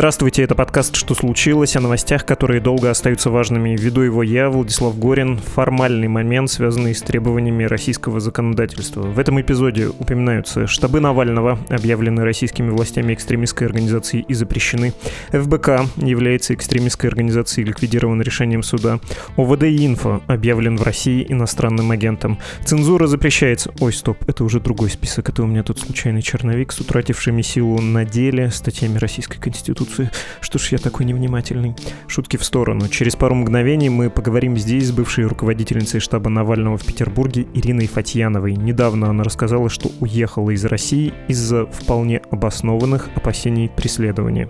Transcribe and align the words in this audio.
Здравствуйте, 0.00 0.44
это 0.44 0.54
подкаст 0.54 0.96
«Что 0.96 1.14
случилось?» 1.14 1.76
о 1.76 1.80
новостях, 1.80 2.24
которые 2.24 2.62
долго 2.62 2.88
остаются 2.88 3.28
важными. 3.28 3.76
Веду 3.76 4.00
его 4.00 4.22
я, 4.22 4.48
Владислав 4.48 4.98
Горин. 4.98 5.36
Формальный 5.36 6.08
момент, 6.08 6.50
связанный 6.50 6.94
с 6.94 7.02
требованиями 7.02 7.64
российского 7.64 8.18
законодательства. 8.18 9.02
В 9.02 9.18
этом 9.18 9.38
эпизоде 9.42 9.88
упоминаются 9.88 10.66
штабы 10.66 11.00
Навального, 11.00 11.58
объявлены 11.68 12.24
российскими 12.24 12.70
властями 12.70 13.12
экстремистской 13.12 13.66
организацией 13.66 14.24
и 14.26 14.32
запрещены. 14.32 14.94
ФБК 15.32 15.82
является 15.96 16.54
экстремистской 16.54 17.10
организацией, 17.10 17.66
ликвидирован 17.66 18.22
решением 18.22 18.62
суда. 18.62 19.00
ОВД 19.36 19.64
Инфо 19.64 20.22
объявлен 20.28 20.78
в 20.78 20.82
России 20.82 21.26
иностранным 21.28 21.90
агентом. 21.90 22.38
Цензура 22.64 23.06
запрещается. 23.06 23.70
Ой, 23.80 23.92
стоп, 23.92 24.16
это 24.26 24.44
уже 24.44 24.60
другой 24.60 24.88
список. 24.88 25.28
Это 25.28 25.42
у 25.42 25.46
меня 25.46 25.62
тут 25.62 25.78
случайный 25.78 26.22
черновик 26.22 26.72
с 26.72 26.80
утратившими 26.80 27.42
силу 27.42 27.82
на 27.82 28.06
деле 28.06 28.50
статьями 28.50 28.96
Российской 28.96 29.38
Конституции 29.38 29.89
Конституции. 29.90 30.10
Что 30.40 30.58
ж 30.58 30.72
я 30.72 30.78
такой 30.78 31.06
невнимательный? 31.06 31.74
Шутки 32.06 32.36
в 32.36 32.44
сторону. 32.44 32.88
Через 32.88 33.16
пару 33.16 33.34
мгновений 33.34 33.88
мы 33.88 34.10
поговорим 34.10 34.56
здесь 34.56 34.88
с 34.88 34.92
бывшей 34.92 35.24
руководительницей 35.24 36.00
штаба 36.00 36.30
Навального 36.30 36.76
в 36.76 36.84
Петербурге 36.84 37.46
Ириной 37.54 37.86
Фатьяновой. 37.86 38.54
Недавно 38.56 39.10
она 39.10 39.24
рассказала, 39.24 39.68
что 39.68 39.90
уехала 40.00 40.50
из 40.50 40.64
России 40.64 41.12
из-за 41.28 41.66
вполне 41.66 42.18
обоснованных 42.30 43.08
опасений 43.14 43.68
преследования. 43.68 44.48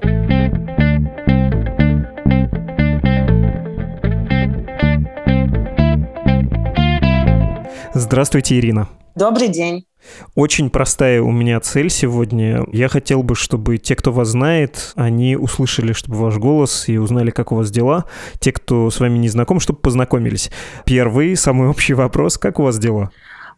Здравствуйте, 7.92 8.58
Ирина. 8.58 8.88
Добрый 9.14 9.48
день. 9.48 9.89
Очень 10.34 10.70
простая 10.70 11.22
у 11.22 11.30
меня 11.30 11.61
цель 11.61 11.91
сегодня. 11.91 12.64
Я 12.72 12.89
хотел 12.89 13.22
бы, 13.22 13.34
чтобы 13.34 13.78
те, 13.78 13.97
кто 13.97 14.12
вас 14.12 14.28
знает, 14.28 14.92
они 14.94 15.36
услышали, 15.36 15.92
чтобы 15.92 16.17
ваш 16.17 16.36
голос 16.36 16.89
и 16.89 16.98
узнали, 16.98 17.30
как 17.30 17.52
у 17.52 17.56
вас 17.56 17.70
дела. 17.70 18.05
Те, 18.39 18.52
кто 18.52 18.91
с 18.91 19.00
вами 19.00 19.19
не 19.19 19.28
знаком, 19.28 19.61
чтобы 19.61 19.78
познакомились. 19.80 20.50
Первый, 20.84 21.36
самый 21.36 21.69
общий 21.69 21.94
вопрос, 21.94 22.39
как 22.39 22.58
у 22.58 22.62
вас 22.62 22.78
дела? 22.78 23.11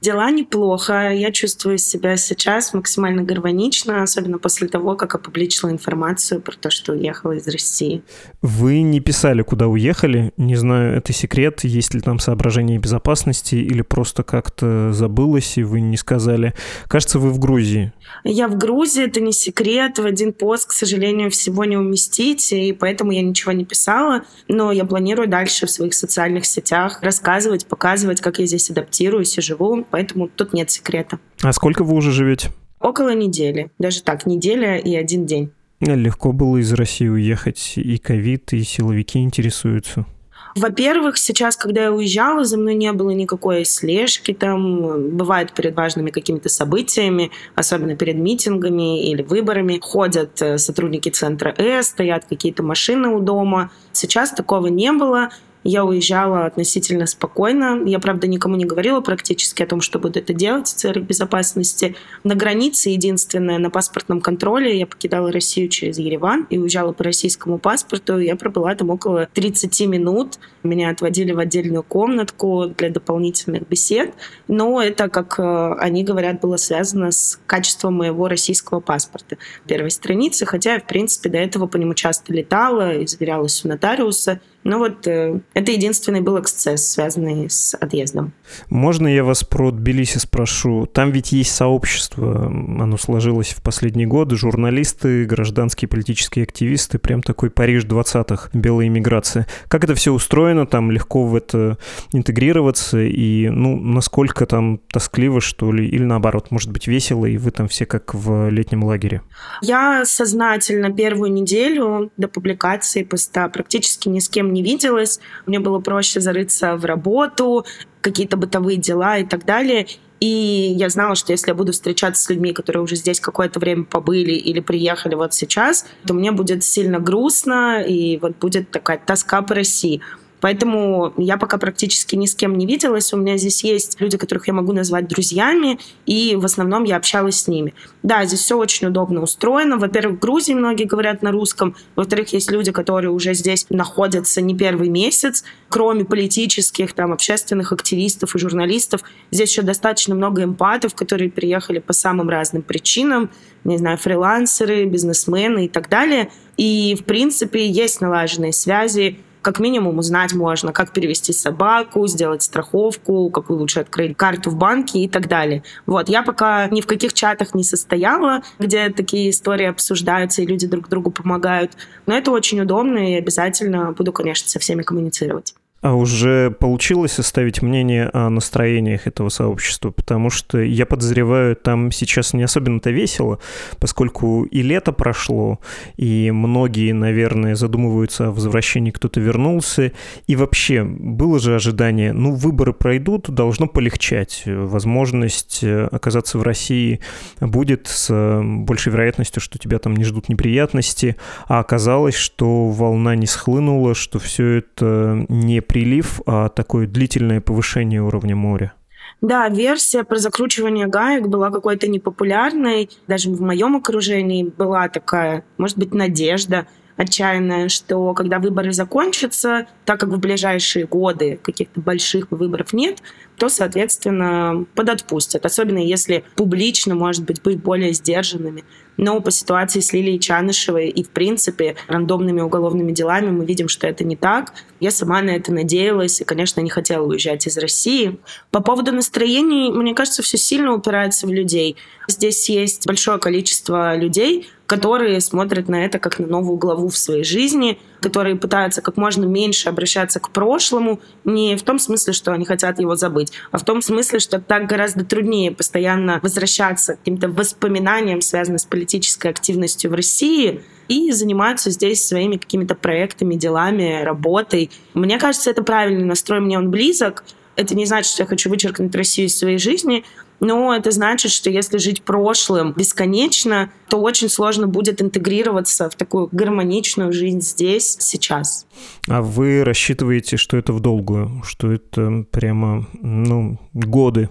Дела 0.03 0.33
неплохо. 0.33 1.13
Я 1.13 1.31
чувствую 1.31 1.79
себя 1.79 2.17
сейчас 2.17 2.75
максимально 2.75 3.23
гармонично, 3.23 4.03
особенно 4.03 4.39
после 4.39 4.67
того, 4.67 4.97
как 4.97 5.15
опубличила 5.15 5.71
информацию 5.71 6.43
про 6.43 6.57
то, 6.57 6.71
что 6.71 6.93
уехала 6.93 7.33
из 7.33 7.47
России. 7.47 8.03
Вы 8.41 8.83
не 8.83 8.99
писали, 8.99 9.43
куда 9.43 9.69
уехали. 9.69 10.33
Не 10.37 10.57
знаю, 10.57 10.97
это 10.97 11.13
секрет, 11.13 11.63
есть 11.63 11.95
ли 11.95 12.01
там 12.01 12.19
соображения 12.19 12.79
безопасности 12.79 13.55
или 13.55 13.83
просто 13.83 14.25
как-то 14.25 14.93
забылось, 14.93 15.57
и 15.57 15.63
вы 15.63 15.81
не 15.81 15.97
сказали. 15.97 16.53
Кажется, 16.89 17.21
вы 17.21 17.31
в 17.31 17.39
Грузии. 17.39 17.93
Я 18.25 18.49
в 18.49 18.59
Грузии, 18.59 19.05
это 19.05 19.21
не 19.21 19.33
секрет. 19.33 20.01
В 20.01 20.05
один 20.05 20.33
пост, 20.33 20.69
к 20.69 20.73
сожалению, 20.73 21.31
всего 21.31 21.65
не 21.65 21.77
уместить, 21.77 22.53
и 22.53 22.73
поэтому 22.73 23.13
я 23.13 23.23
ничего 23.23 23.53
не 23.53 23.65
писала. 23.65 24.23
Но 24.49 24.73
я 24.73 24.85
планирую 24.85 25.29
дальше 25.29 25.67
в 25.67 25.71
своих 25.71 25.95
социальных 25.95 26.45
сетях 26.45 26.99
рассказывать, 27.03 27.67
показывать, 27.67 28.21
как 28.21 28.41
я 28.41 28.47
здесь 28.47 28.69
адаптируюсь 28.69 29.39
и 29.39 29.41
живу 29.41 29.87
поэтому 29.93 30.29
тут 30.29 30.53
нет 30.53 30.71
секрета. 30.71 31.21
А 31.43 31.53
сколько 31.53 31.85
вы 31.85 31.95
уже 31.95 32.11
живете? 32.11 32.51
Около 32.81 33.15
недели. 33.15 33.71
Даже 33.79 34.03
так, 34.03 34.27
неделя 34.27 34.77
и 34.77 34.97
один 34.97 35.25
день. 35.25 35.53
Легко 35.81 36.33
было 36.33 36.57
из 36.57 36.73
России 36.73 37.07
уехать. 37.07 37.75
И 37.77 37.99
ковид, 37.99 38.53
и 38.53 38.63
силовики 38.65 39.21
интересуются. 39.21 40.07
Во-первых, 40.55 41.17
сейчас, 41.17 41.57
когда 41.57 41.85
я 41.85 41.93
уезжала, 41.93 42.45
за 42.45 42.59
мной 42.59 42.75
не 42.75 42.93
было 42.93 43.11
никакой 43.11 43.65
слежки 43.65 44.33
там. 44.33 45.17
Бывает 45.17 45.53
перед 45.53 45.75
важными 45.75 46.11
какими-то 46.11 46.49
событиями, 46.49 47.31
особенно 47.55 47.97
перед 47.97 48.17
митингами 48.17 49.09
или 49.11 49.23
выборами, 49.23 49.79
ходят 49.83 50.43
э, 50.43 50.59
сотрудники 50.59 51.09
центра 51.09 51.55
С, 51.57 51.89
стоят 51.89 52.27
какие-то 52.27 52.63
машины 52.63 53.09
у 53.09 53.21
дома. 53.21 53.71
Сейчас 53.93 54.31
такого 54.33 54.67
не 54.67 54.93
было. 54.93 55.31
Я 55.65 55.85
уезжала 55.85 56.47
относительно 56.47 57.07
спокойно. 57.07 57.81
Я, 57.85 58.01
правда, 58.01 58.27
никому 58.27 58.57
не 58.57 58.65
говорила 58.65 59.01
практически 59.01 59.63
о 59.63 59.67
том, 59.67 59.81
что 59.81 59.99
буду 59.99 60.19
это 60.19 60.35
делать 60.35 60.69
в 60.69 60.75
целях 60.75 61.05
безопасности. 61.05 61.95
На 62.25 62.35
границе, 62.35 62.91
единственное, 62.91 63.59
на 63.59 63.71
паспортном 63.71 64.21
контроле 64.21 64.79
я 64.79 64.87
покидала 64.87 65.31
Россию 65.31 65.69
через 65.69 65.99
Ереван 65.99 66.47
и 66.51 66.59
уезжала 66.59 66.93
по 66.93 67.05
российскому 67.05 67.59
паспорту. 67.59 68.19
Я 68.19 68.35
пробыла 68.37 68.75
там 68.75 68.91
около 68.91 69.29
30 69.33 69.87
минут. 69.87 70.39
Меня 70.65 70.91
отводили 70.91 71.33
в 71.33 71.39
отдельную 71.39 71.83
комнатку 71.85 72.67
для 72.77 72.91
дополнительных 72.91 73.69
бесед. 73.69 74.15
Но 74.49 74.83
это, 74.83 75.09
как 75.09 75.39
э, 75.39 75.75
они 75.79 76.03
говорят, 76.03 76.41
было 76.41 76.57
связано 76.57 77.13
с 77.13 77.39
качеством 77.47 77.95
моего 77.95 78.29
российского 78.29 78.81
паспорта 78.81 79.39
первой 79.67 79.91
страницы, 79.91 80.45
хотя 80.45 80.79
в 80.79 80.87
принципе, 80.87 81.29
до 81.29 81.39
этого 81.39 81.67
по 81.67 81.77
нему 81.77 81.95
часто 81.95 82.33
летала, 82.33 83.03
изверялась 83.03 83.65
у 83.65 83.69
нотариуса. 83.69 84.41
Ну 84.65 84.79
вот 84.79 85.07
э, 85.07 85.41
это 85.55 85.73
единственный 85.73 86.21
был 86.21 86.41
эксцесс, 86.41 86.89
связанный 86.89 87.51
с 87.51 87.75
отъездом. 87.75 88.33
Можно 88.69 89.09
я 89.09 89.25
вас 89.25 89.43
про 89.45 89.71
Тбилиси 89.71 90.19
спрошу? 90.19 90.87
Там 90.87 91.11
ведь 91.11 91.33
есть 91.33 91.55
сообщество, 91.55 92.47
оно 92.47 92.97
сложилось 92.97 93.51
в 93.51 93.63
последние 93.63 94.07
годы, 94.07 94.37
журналисты, 94.37 95.25
гражданские 95.25 95.89
политические 95.89 96.45
активисты, 96.45 96.99
прям 96.99 97.23
такой 97.23 97.51
Париж 97.51 97.85
20-х, 97.85 98.51
белая 98.53 98.87
иммиграция. 98.87 99.47
Как 99.69 99.85
это 99.85 99.95
все 99.95 100.13
устроено, 100.13 100.67
там 100.67 100.91
легко 100.91 101.25
в 101.25 101.35
это 101.35 101.79
интегрироваться 102.13 103.01
и, 103.01 103.49
ну, 103.49 103.77
насколько 103.77 104.47
там 104.47 104.79
тоскливо, 104.93 105.41
что 105.41 105.73
ли, 105.73 105.87
или 105.89 106.05
наоборот, 106.05 106.51
может 106.51 106.71
быть, 106.71 106.87
весело, 106.87 107.27
и 107.27 107.37
вы 107.37 107.51
там 107.51 107.67
все 107.67 107.85
как 107.87 108.15
в 108.15 108.49
летнем 108.49 108.85
лагере? 108.85 109.23
Я 109.61 110.05
сознательно 110.05 110.93
первую 110.93 111.33
неделю 111.33 112.13
до 112.17 112.29
публикации 112.29 113.03
поста 113.03 113.49
практически 113.49 114.09
ни 114.09 114.21
с 114.21 114.29
кем 114.29 114.52
не 114.53 114.63
виделась. 114.63 115.21
Мне 115.47 115.59
было 115.59 115.81
проще 115.81 116.21
зарыться 116.21 116.77
в 116.77 116.85
работу, 116.85 117.65
какие-то 118.01 118.37
бытовые 118.37 118.77
дела 118.77 119.19
и 119.19 119.25
так 119.25 119.45
далее. 119.45 119.87
И 120.21 120.75
я 120.79 120.89
знала, 120.89 121.17
что 121.17 121.33
если 121.33 121.49
я 121.49 121.55
буду 121.57 121.73
встречаться 121.73 122.23
с 122.23 122.31
людьми, 122.31 122.53
которые 122.53 122.85
уже 122.85 122.95
здесь 122.95 123.19
какое-то 123.19 123.59
время 123.59 123.83
побыли 123.83 124.35
или 124.35 124.61
приехали 124.61 125.17
вот 125.17 125.35
сейчас, 125.35 125.85
то 126.07 126.15
мне 126.15 126.31
будет 126.31 126.63
сильно 126.63 127.01
грустно, 127.01 127.83
и 127.83 128.19
вот 128.19 128.37
будет 128.39 128.71
такая 128.71 129.03
тоска 129.05 129.43
по 129.43 129.57
России. 129.57 130.01
Поэтому 130.43 131.15
я 131.19 131.37
пока 131.37 131.57
практически 131.57 132.17
ни 132.17 132.27
с 132.27 132.35
кем 132.35 132.59
не 132.59 132.67
виделась. 132.67 133.13
У 133.13 133.17
меня 133.17 133.37
здесь 133.37 133.63
есть 133.63 134.01
люди, 134.01 134.19
которых 134.19 134.49
я 134.49 134.53
могу 134.53 134.73
назвать 134.73 135.07
друзьями, 135.07 135.79
и 136.05 136.35
в 136.35 136.45
основном 136.45 136.83
я 136.83 136.97
общалась 136.97 137.43
с 137.43 137.47
ними. 137.47 137.75
Да, 138.03 138.25
здесь 138.25 138.41
все 138.41 138.59
очень 138.59 138.89
удобно 138.89 139.23
устроено. 139.23 139.77
Во-первых, 139.77 140.17
в 140.17 140.19
Грузии 140.19 140.55
многие 140.55 140.83
говорят 140.83 141.23
на 141.23 141.31
русском. 141.31 141.77
Во-вторых, 141.95 142.33
есть 142.33 142.51
люди, 142.51 142.73
которые 142.73 143.13
уже 143.13 143.35
здесь 143.35 143.67
находятся 143.71 144.41
не 144.41 144.57
первый 144.57 144.89
месяц. 144.89 145.45
Кроме 145.69 146.05
политических, 146.05 146.93
там, 146.93 147.13
общественных 147.13 147.73
активистов 147.73 148.35
и 148.35 148.39
журналистов, 148.41 149.03
здесь 149.31 149.49
еще 149.49 149.63
достаточно 149.63 150.17
много 150.17 150.43
эмпатов, 150.43 150.97
которые 150.97 151.31
приехали 151.31 151.79
по 151.79 151.93
самым 151.93 152.29
разным 152.29 152.63
причинам. 152.63 153.31
Не 153.63 153.79
знаю, 153.79 153.97
фрилансеры, 153.97 154.87
бизнесмены 154.87 155.67
и 155.67 155.69
так 155.69 155.89
далее. 155.89 156.33
И, 156.57 156.97
в 157.01 157.05
принципе, 157.05 157.65
есть 157.65 158.01
налаженные 158.01 158.53
связи 158.53 159.21
как 159.43 159.59
минимум 159.59 159.99
узнать 159.99 160.33
можно, 160.33 160.73
как 160.73 160.93
перевести 160.93 161.33
собаку, 161.33 162.07
сделать 162.07 162.43
страховку, 162.43 163.29
какую 163.31 163.59
лучше 163.59 163.81
открыть 163.81 164.17
карту 164.17 164.51
в 164.51 164.57
банке 164.57 165.01
и 165.01 165.09
так 165.09 165.29
далее. 165.29 165.63
Вот, 165.87 166.09
я 166.09 166.23
пока 166.23 166.69
ни 166.69 166.81
в 166.81 166.87
каких 166.87 167.13
чатах 167.13 167.55
не 167.55 167.65
состояла, 167.65 168.43
где 168.59 168.89
такие 168.89 169.31
истории 169.31 169.67
обсуждаются 169.67 170.43
и 170.43 170.47
люди 170.47 170.67
друг 170.67 170.89
другу 170.89 171.11
помогают, 171.11 171.73
но 172.07 172.17
это 172.17 172.31
очень 172.31 172.61
удобно 172.61 172.99
и 172.99 173.15
обязательно 173.15 173.93
буду, 173.93 174.13
конечно, 174.13 174.49
со 174.49 174.59
всеми 174.59 174.83
коммуницировать. 174.83 175.55
А 175.83 175.95
уже 175.95 176.53
получилось 176.53 177.13
составить 177.13 177.61
мнение 177.61 178.09
о 178.13 178.31
настроениях 178.31 179.09
этого 179.09 179.31
сообщества? 179.31 179.91
Потому 179.91 180.31
что 180.31 180.61
я 180.61 180.87
подозреваю, 180.87 181.57
там 181.57 181.91
сейчас 181.91 182.35
не 182.35 182.45
особенно-то 182.45 182.91
весело, 182.91 183.41
поскольку 183.81 184.45
и 184.45 184.63
лето 184.63 184.93
прошло, 184.93 185.59
и 185.97 186.31
многие, 186.31 186.93
наверное, 186.93 187.57
задумываются 187.57 188.29
о 188.29 188.31
возвращении, 188.31 188.93
кто-то 188.93 189.19
вернулся. 189.19 189.91
И 190.29 190.37
вообще, 190.37 190.85
было 190.85 191.41
же 191.41 191.57
ожидание, 191.57 192.13
ну, 192.13 192.33
выборы 192.33 192.73
пройдут, 192.73 193.29
должно 193.31 193.67
полегчать. 193.67 194.45
Возможность 194.47 195.65
э, 195.65 195.89
оказаться 195.91 196.39
в 196.39 196.43
России 196.43 197.01
будет 197.41 197.89
с 197.89 198.07
э, 198.09 198.41
большей 198.41 198.93
вероятностью, 198.93 199.43
что 199.43 199.59
тебя 199.59 199.81
там 199.81 199.97
не 199.97 200.05
ждут 200.05 200.29
неприятности. 200.29 201.17
А 201.49 201.59
оказалось, 201.59 202.15
что 202.15 202.69
волна 202.69 203.17
не 203.17 203.27
схлынула, 203.27 203.97
что 203.97 204.21
все 204.21 204.59
это 204.59 205.27
не 205.29 205.61
прилив, 205.73 206.21
а 206.27 206.51
такое 206.51 206.87
длительное 206.87 207.41
повышение 207.41 208.03
уровня 208.03 208.37
моря. 208.37 208.75
Да, 209.23 209.49
версия 209.49 210.05
про 210.05 210.19
закручивание 210.19 210.87
гаек 210.87 211.29
была 211.29 211.51
какой-то 211.51 211.89
непопулярной. 211.89 212.91
Даже 213.09 213.31
в 213.31 213.41
моем 213.41 213.77
окружении 213.77 214.45
была 214.45 214.89
такая, 214.89 215.45
может 215.57 215.79
быть, 215.79 215.95
надежда 215.95 216.67
отчаянная, 216.99 217.71
что 217.71 218.13
когда 218.13 218.39
выборы 218.39 218.75
закончатся, 218.75 219.67
так 219.87 219.99
как 219.99 220.11
в 220.11 220.19
ближайшие 220.19 220.87
годы 220.87 221.41
каких-то 221.43 221.81
больших 221.81 222.31
выборов 222.31 222.75
нет, 222.75 222.99
то, 223.39 223.49
соответственно, 223.49 224.67
подотпустят. 224.75 225.47
Особенно 225.47 225.79
если 225.79 226.23
публично, 226.37 226.95
может 226.95 227.25
быть, 227.25 227.41
быть 227.43 227.63
более 227.63 227.95
сдержанными. 227.95 228.65
Но 228.97 229.21
по 229.21 229.31
ситуации 229.31 229.81
с 229.81 229.93
Лилией 229.93 230.19
Чанышевой 230.19 230.89
и, 230.89 231.03
в 231.03 231.11
принципе, 231.11 231.77
рандомными 231.89 232.41
уголовными 232.41 232.93
делами 232.93 233.31
мы 233.31 233.45
видим, 233.45 233.69
что 233.69 233.87
это 233.87 234.05
не 234.05 234.17
так. 234.17 234.53
Я 234.81 234.91
сама 234.91 235.23
на 235.23 235.31
это 235.31 235.53
надеялась 235.53 236.21
и, 236.21 236.25
конечно, 236.25 236.61
не 236.61 236.71
хотела 236.71 237.07
уезжать 237.07 237.47
из 237.47 237.57
России. 237.59 238.19
По 238.51 238.61
поводу 238.61 238.93
настроений, 238.93 239.71
мне 239.71 239.95
кажется, 239.95 240.23
все 240.23 240.37
сильно 240.37 240.73
упирается 240.73 241.27
в 241.27 241.33
людей. 241.33 241.77
Здесь 242.09 242.49
есть 242.49 242.87
большое 242.87 243.19
количество 243.19 243.97
людей, 243.97 244.49
которые 244.73 245.21
смотрят 245.21 245.69
на 245.69 245.85
это 245.85 245.99
как 245.99 246.19
на 246.19 246.27
новую 246.27 246.57
главу 246.57 246.89
в 246.89 246.97
своей 246.97 247.25
жизни, 247.25 247.79
которые 248.01 248.37
пытаются 248.37 248.81
как 248.81 248.97
можно 248.97 249.27
меньше 249.27 249.69
обращаться 249.69 250.19
к 250.19 250.31
прошлому, 250.31 250.99
не 251.27 251.57
в 251.57 251.63
том 251.63 251.79
смысле, 251.79 252.15
что 252.15 252.33
они 252.33 252.47
хотят 252.47 252.81
его 252.81 252.97
забыть, 252.97 253.33
а 253.51 253.59
в 253.59 253.67
том 253.67 253.83
смысле, 253.83 254.19
что 254.19 254.41
так 254.41 254.67
гораздо 254.67 255.05
труднее 255.05 255.53
постоянно 255.53 256.21
возвращаться 256.23 256.95
к 256.95 257.01
каким-то 257.01 257.29
воспоминаниям, 257.29 258.23
связанным 258.23 258.59
с 258.59 258.65
политической 258.65 259.31
активностью 259.31 259.91
в 259.91 259.95
России, 259.95 260.63
и 260.89 261.13
занимаются 261.13 261.71
здесь 261.71 262.07
своими 262.07 262.39
какими-то 262.39 262.75
проектами, 262.75 263.35
делами, 263.35 264.03
работой. 264.03 264.71
Мне 264.95 265.19
кажется, 265.19 265.51
это 265.51 265.63
правильный 265.63 266.05
настрой, 266.05 266.41
мне 266.41 266.57
он 266.57 266.71
близок. 266.71 267.25
Это 267.57 267.75
не 267.75 267.85
значит, 267.85 268.11
что 268.11 268.23
я 268.23 268.27
хочу 268.27 268.49
вычеркнуть 268.49 268.95
Россию 268.95 269.27
из 269.27 269.37
своей 269.37 269.59
жизни, 269.59 270.05
но 270.43 270.75
это 270.75 270.91
значит, 270.91 271.31
что 271.31 271.51
если 271.51 271.79
жить 271.79 272.03
прошлым 272.03 272.73
бесконечно, 272.73 273.71
то 273.89 273.99
очень 273.99 274.29
сложно 274.29 274.67
будет 274.67 275.01
интегрироваться 275.01 275.89
в 275.89 275.95
такую 275.95 276.29
гармоничную 276.33 277.13
жизнь 277.13 277.41
здесь, 277.41 277.97
сейчас. 278.01 278.67
А 279.09 279.23
вы 279.23 279.63
рассчитываете, 279.63 280.37
что 280.37 280.57
это 280.57 280.73
в 280.73 280.81
долгую, 280.81 281.43
что 281.45 281.71
это 281.71 282.25
прямо, 282.33 282.89
ну, 283.01 283.59
годы? 283.73 284.31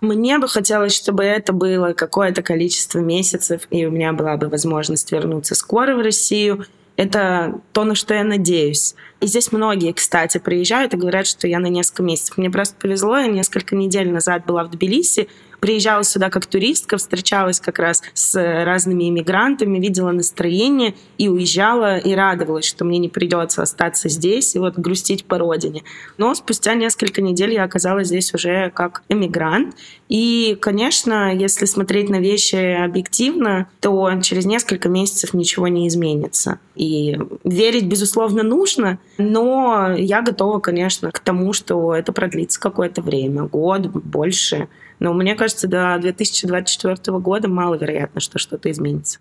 Мне 0.00 0.38
бы 0.38 0.48
хотелось, 0.48 0.96
чтобы 0.96 1.22
это 1.22 1.52
было 1.52 1.92
какое-то 1.92 2.42
количество 2.42 2.98
месяцев, 2.98 3.68
и 3.70 3.86
у 3.86 3.92
меня 3.92 4.12
была 4.12 4.36
бы 4.36 4.48
возможность 4.48 5.12
вернуться 5.12 5.54
скоро 5.54 5.94
в 5.94 6.00
Россию. 6.00 6.66
Это 6.96 7.60
то, 7.72 7.84
на 7.84 7.94
что 7.94 8.14
я 8.14 8.24
надеюсь. 8.24 8.96
И 9.20 9.28
здесь 9.28 9.52
многие, 9.52 9.92
кстати, 9.92 10.38
приезжают 10.38 10.92
и 10.92 10.96
говорят, 10.96 11.28
что 11.28 11.46
я 11.46 11.60
на 11.60 11.68
несколько 11.68 12.02
месяцев. 12.02 12.36
Мне 12.36 12.50
просто 12.50 12.74
повезло, 12.80 13.16
я 13.16 13.28
несколько 13.28 13.76
недель 13.76 14.10
назад 14.10 14.44
была 14.44 14.64
в 14.64 14.70
Тбилиси, 14.70 15.28
приезжала 15.62 16.02
сюда 16.02 16.28
как 16.28 16.46
туристка, 16.46 16.96
встречалась 16.96 17.60
как 17.60 17.78
раз 17.78 18.02
с 18.14 18.34
разными 18.64 19.08
иммигрантами, 19.08 19.78
видела 19.78 20.10
настроение 20.10 20.96
и 21.18 21.28
уезжала 21.28 21.98
и 21.98 22.16
радовалась, 22.16 22.64
что 22.64 22.84
мне 22.84 22.98
не 22.98 23.08
придется 23.08 23.62
остаться 23.62 24.08
здесь 24.08 24.56
и 24.56 24.58
вот 24.58 24.76
грустить 24.76 25.24
по 25.24 25.38
родине. 25.38 25.84
Но 26.18 26.34
спустя 26.34 26.74
несколько 26.74 27.22
недель 27.22 27.54
я 27.54 27.62
оказалась 27.62 28.08
здесь 28.08 28.34
уже 28.34 28.72
как 28.74 29.04
иммигрант. 29.08 29.76
И, 30.08 30.58
конечно, 30.60 31.32
если 31.32 31.66
смотреть 31.66 32.08
на 32.08 32.18
вещи 32.18 32.56
объективно, 32.56 33.68
то 33.78 34.10
через 34.20 34.44
несколько 34.44 34.88
месяцев 34.88 35.32
ничего 35.32 35.68
не 35.68 35.86
изменится. 35.86 36.58
И 36.74 37.16
верить, 37.44 37.86
безусловно, 37.86 38.42
нужно, 38.42 38.98
но 39.16 39.94
я 39.96 40.22
готова, 40.22 40.58
конечно, 40.58 41.12
к 41.12 41.20
тому, 41.20 41.52
что 41.52 41.94
это 41.94 42.12
продлится 42.12 42.58
какое-то 42.58 43.00
время, 43.00 43.44
год, 43.44 43.86
больше. 43.86 44.66
Но 45.02 45.12
мне 45.12 45.34
кажется, 45.34 45.66
до 45.66 45.98
2024 46.00 47.18
года 47.18 47.48
маловероятно, 47.48 48.20
что 48.20 48.38
что-то 48.38 48.70
изменится. 48.70 49.18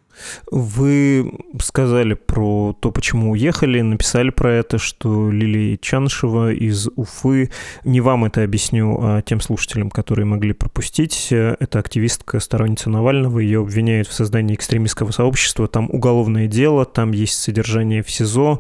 Вы 0.52 1.34
сказали 1.60 2.14
про 2.14 2.78
то, 2.80 2.92
почему 2.92 3.32
уехали, 3.32 3.82
написали 3.82 4.30
про 4.30 4.54
это, 4.54 4.78
что 4.78 5.32
Лилия 5.32 5.78
Чаншева 5.78 6.54
из 6.54 6.88
Уфы. 6.96 7.50
Не 7.84 8.00
вам 8.00 8.26
это 8.26 8.44
объясню, 8.44 8.96
а 9.02 9.24
тем 9.24 9.42
слушателям, 9.42 9.90
которые 9.90 10.26
могли 10.26 10.54
пропустить. 10.54 11.30
Это 11.32 11.80
активистка, 11.80 12.40
сторонница 12.40 12.92
Навального. 12.92 13.40
Ее 13.40 13.62
обвиняют 13.62 14.08
в 14.08 14.14
создании 14.14 14.54
экстремистского 14.54 15.10
сообщества. 15.10 15.68
Там 15.68 15.90
уголовное 15.90 16.46
дело, 16.46 16.86
там 16.86 17.12
есть 17.12 17.40
содержание 17.40 18.04
в 18.04 18.12
СИЗО. 18.12 18.60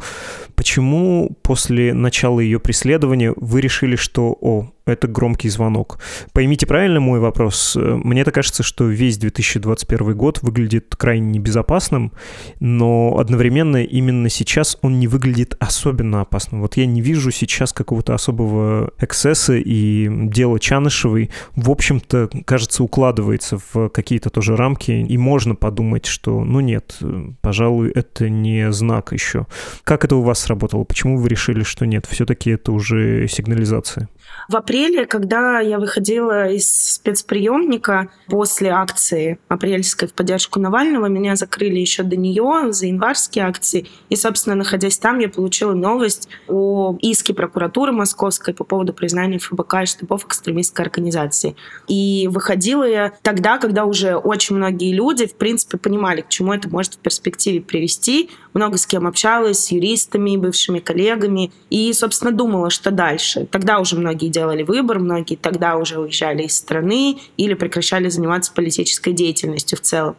Почему 0.56 1.38
после 1.44 1.94
начала 1.94 2.40
ее 2.40 2.60
преследования 2.60 3.32
вы 3.36 3.62
решили, 3.62 3.96
что, 3.96 4.36
о, 4.42 4.72
это 4.86 5.08
громкий 5.08 5.50
звонок. 5.50 6.00
Поймите 6.34 6.66
правильно 6.66 7.00
мой 7.00 7.20
вопрос. 7.20 7.78
Мне 7.80 8.24
так 8.24 8.34
кажется, 8.34 8.64
что 8.64 8.86
весь 8.86 9.18
2021 9.18 10.16
год 10.16 10.42
выглядит 10.42 10.96
крайне 10.96 11.32
небезопасным, 11.32 12.12
но 12.60 13.18
одновременно 13.20 13.84
именно 13.84 14.30
сейчас 14.30 14.78
он 14.82 15.00
не 15.00 15.08
выглядит 15.08 15.56
особенно 15.60 16.22
опасным. 16.22 16.62
Вот 16.62 16.78
я 16.78 16.86
не 16.86 17.02
вижу 17.02 17.32
сейчас 17.32 17.74
какого-то 17.74 18.14
особого 18.14 18.92
эксцесса, 19.00 19.54
и 19.56 20.10
дело 20.28 20.60
Чанышевой, 20.60 21.30
в 21.56 21.70
общем-то, 21.70 22.30
кажется, 22.46 22.84
укладывается 22.84 23.60
в 23.74 23.90
какие-то 23.90 24.30
тоже 24.30 24.56
рамки, 24.56 24.92
и 24.92 25.18
можно 25.18 25.56
подумать, 25.56 26.06
что, 26.06 26.44
ну 26.44 26.60
нет, 26.60 26.98
пожалуй, 27.42 27.92
это 27.92 28.30
не 28.30 28.72
знак 28.72 29.14
еще. 29.14 29.46
Как 29.84 30.06
это 30.06 30.16
у 30.16 30.22
вас 30.22 30.40
сработало? 30.40 30.84
Почему 30.84 31.18
вы 31.18 31.30
решили, 31.30 31.64
что 31.64 31.86
нет, 31.86 32.06
все-таки 32.06 32.50
это 32.52 32.72
уже 32.72 33.28
сигнализация? 33.28 34.10
В 34.50 34.56
апреле, 34.72 35.06
когда 35.06 35.60
я 35.60 35.80
выходила 35.80 36.50
из 36.50 36.94
спецприемника 36.94 38.10
после 38.28 38.70
акции 38.70 39.38
апрельской 39.50 40.08
в 40.08 40.14
поддержку 40.14 40.62
Навального, 40.62 41.08
меня 41.08 41.36
закрыли 41.36 41.78
еще 41.78 42.04
до 42.04 42.16
нее 42.16 42.72
за 42.72 42.86
январские 42.86 43.46
акции. 43.46 43.88
И, 44.08 44.16
собственно, 44.16 44.56
находясь 44.56 44.98
там, 44.98 45.20
я 45.20 45.28
получила 45.28 45.74
новость 45.74 46.30
о 46.48 46.98
иске 47.02 47.34
прокуратуры 47.34 47.92
московской 47.92 48.54
по 48.54 48.64
поводу 48.64 48.94
признания 48.94 49.40
ФБК 49.40 49.82
и 49.84 49.86
штабов 49.86 50.26
экстремистской 50.26 50.86
организации. 50.86 51.58
И 51.90 52.30
выходила 52.32 52.88
я 52.88 53.12
тогда, 53.24 53.58
когда 53.58 53.84
уже 53.84 54.16
очень 54.16 54.56
многие 54.56 54.94
люди, 54.94 55.28
в 55.28 55.36
принципе, 55.36 55.78
понимали, 55.78 56.22
к 56.22 56.30
чему 56.30 56.54
это 56.54 56.70
может 56.70 56.94
в 56.94 57.00
перспективе 57.00 57.60
привести. 57.60 58.30
Много 58.54 58.78
с 58.78 58.86
кем 58.86 59.08
общалась, 59.08 59.60
с 59.60 59.72
юристами, 59.72 60.38
бывшими 60.38 60.80
коллегами. 60.80 61.52
И, 61.70 61.92
собственно, 61.94 62.32
думала, 62.32 62.70
что 62.70 62.92
дальше. 62.92 63.48
Тогда 63.50 63.80
уже 63.80 63.96
многие 63.96 64.28
делали 64.28 64.64
выбор, 64.64 65.00
многие 65.00 65.36
тогда 65.36 65.78
уже 65.78 66.00
уезжали 66.00 66.44
из 66.44 66.56
страны 66.56 67.20
или 67.38 67.54
прекращали 67.54 68.10
заниматься 68.10 68.52
политической 68.54 69.14
деятельностью 69.14 69.78
в 69.78 69.82
целом. 69.82 70.16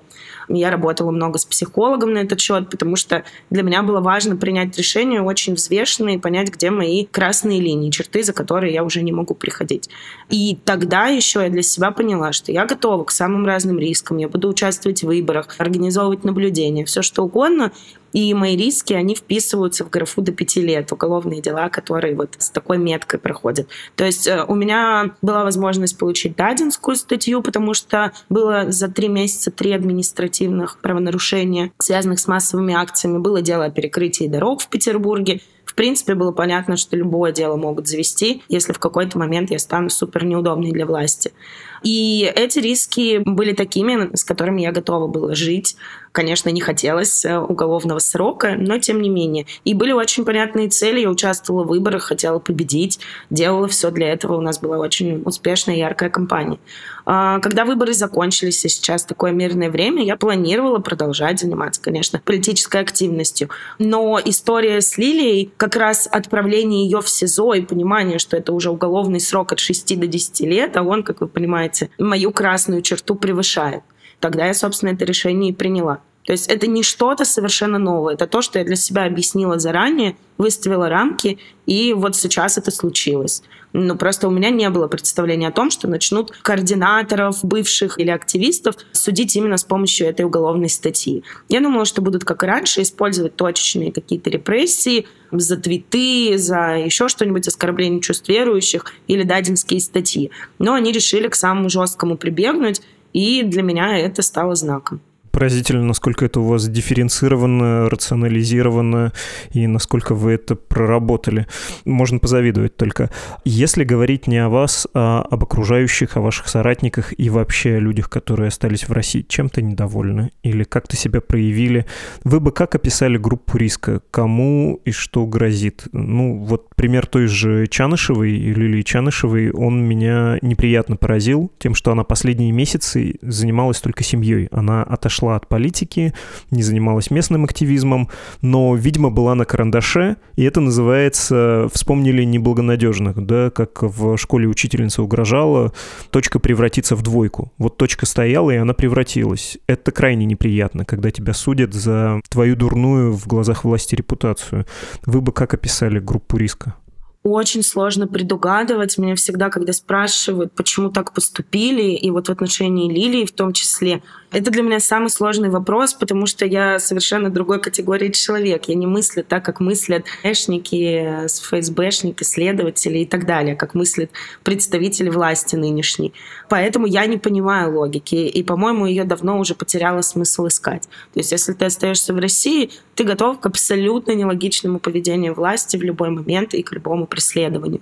Я 0.49 0.71
работала 0.71 1.11
много 1.11 1.39
с 1.39 1.45
психологом 1.45 2.13
на 2.13 2.19
этот 2.19 2.41
счет, 2.41 2.69
потому 2.69 2.97
что 2.97 3.25
для 3.51 3.63
меня 3.63 3.83
было 3.83 4.01
важно 4.01 4.37
принять 4.37 4.77
решение 4.77 5.23
очень 5.23 5.55
взвешенное 5.55 6.15
и 6.15 6.19
понять, 6.19 6.51
где 6.51 6.71
мои 6.71 7.07
красные 7.07 7.61
линии, 7.61 7.91
черты, 7.91 8.23
за 8.23 8.33
которые 8.33 8.73
я 8.75 8.85
уже 8.85 9.03
не 9.03 9.13
могу 9.13 9.35
приходить. 9.35 9.89
И 10.31 10.59
тогда 10.65 11.07
еще 11.07 11.43
я 11.43 11.49
для 11.49 11.63
себя 11.63 11.91
поняла, 11.91 12.33
что 12.33 12.53
я 12.53 12.67
готова 12.67 13.05
к 13.05 13.11
самым 13.11 13.47
разным 13.47 13.79
рискам, 13.79 14.19
я 14.19 14.29
буду 14.29 14.49
участвовать 14.49 15.03
в 15.03 15.07
выборах, 15.07 15.55
организовывать 15.59 16.25
наблюдения, 16.25 16.85
все 16.85 17.03
что 17.03 17.23
угодно, 17.23 17.73
и 18.13 18.33
мои 18.35 18.57
риски, 18.57 18.93
они 18.93 19.15
вписываются 19.15 19.85
в 19.85 19.91
графу 19.91 20.23
до 20.23 20.33
пяти 20.33 20.61
лет, 20.61 20.93
уголовные 20.93 21.41
дела, 21.41 21.69
которые 21.69 22.15
вот 22.15 22.37
с 22.39 22.51
такой 22.51 22.79
меткой 22.79 23.19
проходят. 23.19 23.69
То 23.97 24.05
есть 24.05 24.27
э, 24.27 24.45
у 24.47 24.55
меня 24.55 25.15
была 25.23 25.45
возможность 25.45 25.99
получить 25.99 26.37
дадинскую 26.37 26.97
статью, 26.97 27.43
потому 27.43 27.75
что 27.75 28.13
было 28.29 28.71
за 28.71 28.89
три 28.89 29.09
месяца 29.09 29.51
три 29.51 29.73
административных 29.73 30.79
правонарушения, 30.79 31.73
связанных 31.79 32.19
с 32.19 32.29
массовыми 32.29 32.75
акциями. 32.75 33.19
Было 33.19 33.43
дело 33.43 33.67
о 33.67 33.71
перекрытии 33.71 34.27
дорог 34.27 34.63
в 34.63 34.69
Петербурге, 34.69 35.41
в 35.73 35.75
принципе, 35.75 36.15
было 36.15 36.33
понятно, 36.33 36.77
что 36.77 36.99
любое 36.99 37.33
дело 37.33 37.57
могут 37.57 37.89
завести, 37.89 38.43
если 38.51 38.75
в 38.75 38.79
какой-то 38.79 39.19
момент 39.19 39.51
я 39.51 39.59
стану 39.59 39.89
супер 39.89 40.23
неудобной 40.23 40.71
для 40.71 40.85
власти. 40.85 41.33
И 41.83 42.31
эти 42.35 42.59
риски 42.59 43.19
были 43.25 43.53
такими, 43.53 44.15
с 44.15 44.25
которыми 44.25 44.63
я 44.63 44.73
готова 44.73 45.07
была 45.07 45.35
жить. 45.35 45.77
Конечно, 46.13 46.51
не 46.51 46.61
хотелось 46.61 47.25
э, 47.25 47.39
уголовного 47.39 47.99
срока, 47.99 48.55
но 48.59 48.79
тем 48.79 49.01
не 49.01 49.09
менее. 49.09 49.47
И 49.65 49.73
были 49.73 49.93
очень 49.93 50.27
понятные 50.27 50.69
цели. 50.69 51.01
Я 51.01 51.09
участвовала 51.09 51.65
в 51.65 51.69
выборах, 51.69 52.03
хотела 52.03 52.39
победить, 52.39 53.01
делала 53.31 53.67
все 53.67 53.91
для 53.91 54.13
этого. 54.13 54.37
У 54.37 54.43
нас 54.43 54.61
была 54.61 54.77
очень 54.77 55.23
успешная, 55.25 55.77
яркая 55.77 56.11
кампания. 56.11 56.59
А, 57.07 57.41
когда 57.41 57.65
выборы 57.65 57.95
закончились, 57.95 58.63
и 58.65 58.69
сейчас 58.69 59.05
такое 59.05 59.33
мирное 59.33 59.71
время, 59.71 60.05
я 60.05 60.17
планировала 60.17 60.79
продолжать 60.79 61.41
заниматься, 61.41 61.81
конечно, 61.81 62.21
политической 62.23 62.83
активностью. 62.83 63.49
Но 63.79 64.21
история 64.23 64.83
с 64.83 64.99
Лилией, 64.99 65.51
как 65.57 65.77
раз 65.77 66.07
отправление 66.11 66.85
ее 66.85 67.01
в 67.01 67.09
СИЗО 67.09 67.55
и 67.55 67.63
понимание, 67.63 68.19
что 68.19 68.37
это 68.37 68.53
уже 68.53 68.71
уголовный 68.71 69.21
срок 69.21 69.53
от 69.53 69.59
6 69.59 69.99
до 69.99 70.07
10 70.07 70.41
лет, 70.41 70.77
а 70.77 70.83
он, 70.83 71.03
как 71.03 71.23
вы 71.23 71.29
понимаете, 71.29 71.72
мою 71.99 72.33
красную 72.33 72.83
черту 72.83 73.15
превышает. 73.15 73.83
Тогда 74.21 74.47
я, 74.47 74.55
собственно, 74.55 74.91
это 74.91 75.05
решение 75.05 75.51
и 75.51 75.55
приняла. 75.55 76.01
То 76.25 76.33
есть 76.33 76.49
это 76.49 76.69
не 76.69 76.83
что-то 76.83 77.25
совершенно 77.25 77.79
новое, 77.79 78.15
это 78.15 78.27
то, 78.27 78.43
что 78.43 78.59
я 78.59 78.65
для 78.65 78.77
себя 78.77 79.05
объяснила 79.05 79.59
заранее, 79.59 80.17
выставила 80.39 80.89
рамки, 80.89 81.39
и 81.67 81.93
вот 81.95 82.15
сейчас 82.15 82.59
это 82.59 82.71
случилось. 82.71 83.43
Ну, 83.73 83.97
просто 83.97 84.29
у 84.29 84.31
меня 84.31 84.51
не 84.51 84.69
было 84.71 84.87
представления 84.87 85.49
о 85.49 85.53
том, 85.53 85.71
что 85.71 85.89
начнут 85.89 86.31
координаторов, 86.43 87.43
бывших 87.43 87.99
или 87.99 88.11
активистов 88.11 88.77
судить 88.93 89.35
именно 89.35 89.57
с 89.57 89.65
помощью 89.65 90.09
этой 90.09 90.25
уголовной 90.27 90.69
статьи. 90.69 91.25
Я 91.49 91.61
думала, 91.61 91.85
что 91.85 92.03
будут, 92.03 92.25
как 92.25 92.43
и 92.43 92.47
раньше, 92.47 92.83
использовать 92.83 93.37
точечные 93.37 93.93
какие-то 93.93 94.29
репрессии 94.31 95.07
за 95.31 95.57
твиты, 95.57 96.37
за 96.37 96.77
еще 96.85 97.09
что-нибудь, 97.09 97.49
оскорбление 97.49 98.01
чувств 98.01 98.29
верующих 98.29 98.85
или 99.07 99.23
дадинские 99.23 99.81
статьи. 99.81 100.31
Но 100.59 100.75
они 100.75 100.93
решили 100.93 101.29
к 101.29 101.35
самому 101.35 101.71
жесткому 101.71 102.19
прибегнуть, 102.19 102.83
и 103.15 103.43
для 103.43 103.63
меня 103.63 103.99
это 103.99 104.23
стало 104.23 104.55
знаком 104.55 105.01
поразительно, 105.33 105.83
насколько 105.83 106.27
это 106.27 106.41
у 106.41 106.45
вас 106.45 106.69
дифференцировано, 106.69 107.91
рационализировано 107.91 109.13
и 109.51 109.67
насколько 109.67 110.15
вы 110.15 110.33
это 110.33 110.55
проработали. 110.55 111.47
Можно 111.85 112.19
позавидовать 112.19 112.77
только. 112.77 113.11
Если 113.45 113.85
говорить 113.85 114.27
не 114.27 114.39
о 114.39 114.49
вас, 114.49 114.87
а 114.95 115.23
об 115.23 115.43
окружающих, 115.43 116.17
о 116.17 116.21
ваших 116.21 116.49
соратниках 116.49 117.19
и 117.19 117.31
вообще 117.31 117.77
о 117.77 117.81
людях, 117.81 118.11
которые 118.11 118.49
остались 118.49 118.89
в 118.89 118.93
России, 118.93 119.25
чем-то 119.27 119.63
недовольны 119.63 120.31
или 120.43 120.65
как-то 120.65 120.97
себя 120.97 121.21
проявили, 121.21 121.87
вы 122.25 122.39
бы 122.39 122.53
как 122.53 122.75
описали 122.75 123.17
группу 123.17 123.57
риска? 123.57 124.03
Кому 124.11 124.81
и 124.85 124.93
что 124.93 125.27
грозит? 125.27 125.85
Ну, 125.93 126.39
вот 126.39 126.75
пример 126.77 127.07
той 127.07 127.27
же 127.27 127.67
Чанышевой, 127.67 128.31
Лилии 128.31 128.83
Чанышевой, 128.83 129.51
он 129.51 129.83
меня 129.83 130.39
неприятно 130.43 130.97
поразил 130.97 131.51
тем, 131.59 131.75
что 131.75 131.91
она 131.91 132.05
последние 132.05 132.53
месяцы 132.53 133.17
занималась 133.23 133.81
только 133.81 134.05
семьей. 134.05 134.49
Она 134.51 134.83
отошла 134.83 135.22
от 135.31 135.49
политики, 135.49 136.15
не 136.51 136.63
занималась 136.63 137.11
местным 137.11 137.45
активизмом, 137.45 138.09
но, 138.41 138.75
видимо, 138.75 139.11
была 139.11 139.35
на 139.35 139.45
карандаше, 139.45 140.17
и 140.37 140.45
это 140.45 140.61
называется 140.61 141.69
«вспомнили 141.73 142.25
неблагонадежных», 142.25 143.25
да, 143.25 143.51
как 143.51 143.83
в 143.83 144.17
школе 144.17 144.47
учительница 144.49 145.03
угрожала, 145.03 145.73
точка 146.11 146.39
превратится 146.39 146.97
в 146.97 147.03
двойку. 147.03 147.53
Вот 147.59 147.77
точка 147.77 148.07
стояла, 148.07 148.51
и 148.51 148.57
она 148.57 148.75
превратилась. 148.75 149.59
Это 149.67 149.93
крайне 149.93 150.27
неприятно, 150.27 150.85
когда 150.85 151.11
тебя 151.11 151.33
судят 151.33 151.75
за 151.75 152.21
твою 152.29 152.57
дурную 152.57 153.13
в 153.13 153.27
глазах 153.27 153.65
власти 153.65 153.95
репутацию. 153.95 154.67
Вы 155.07 155.21
бы 155.21 155.33
как 155.33 155.55
описали 155.55 155.99
группу 155.99 156.37
риска? 156.37 156.75
очень 157.23 157.63
сложно 157.63 158.09
предугадывать. 158.09 158.99
Меня 158.99 159.15
всегда, 159.15 159.49
когда 159.49 159.73
спрашивают, 159.73 160.55
почему 160.55 160.91
так 160.91 161.13
поступили, 161.15 161.93
и 161.93 162.11
вот 162.11 162.29
в 162.29 162.33
отношении 162.33 162.93
Лилии 162.93 163.25
в 163.25 163.33
том 163.33 163.53
числе, 163.53 164.03
это 164.33 164.51
для 164.51 164.63
меня 164.63 164.81
самый 164.81 165.11
сложный 165.11 165.51
вопрос, 165.51 165.93
потому 165.95 166.27
что 166.27 166.47
я 166.47 166.79
совершенно 166.79 167.31
другой 167.31 167.61
категории 167.61 168.11
человек. 168.11 168.65
Я 168.67 168.75
не 168.75 168.87
мыслю 168.87 169.23
так, 169.23 169.45
как 169.45 169.61
мыслят 169.61 170.07
эшники, 170.23 171.27
ФСБшники, 171.27 172.25
следователи 172.25 173.01
и 173.01 173.07
так 173.07 173.27
далее, 173.27 173.55
как 173.55 173.75
мыслят 173.75 174.11
представители 174.43 175.11
власти 175.11 175.57
нынешней. 175.57 176.15
Поэтому 176.49 176.87
я 176.87 177.07
не 177.07 177.19
понимаю 177.19 177.75
логики, 177.75 178.15
и, 178.15 178.43
по-моему, 178.43 178.87
ее 178.87 179.05
давно 179.05 179.39
уже 179.39 179.55
потеряла 179.55 180.01
смысл 180.01 180.47
искать. 180.47 180.89
То 181.13 181.21
есть, 181.21 181.33
если 181.33 181.53
ты 181.53 181.67
остаешься 181.67 182.15
в 182.15 182.19
России, 182.19 182.71
ты 182.95 183.05
готов 183.05 183.41
к 183.41 183.47
абсолютно 183.47 184.13
нелогичному 184.13 184.79
поведению 184.79 185.35
власти 185.35 185.77
в 185.77 185.83
любой 185.83 186.11
момент 186.11 186.55
и 186.55 186.63
к 186.63 186.73
любому 186.73 187.07
преследованию. 187.07 187.81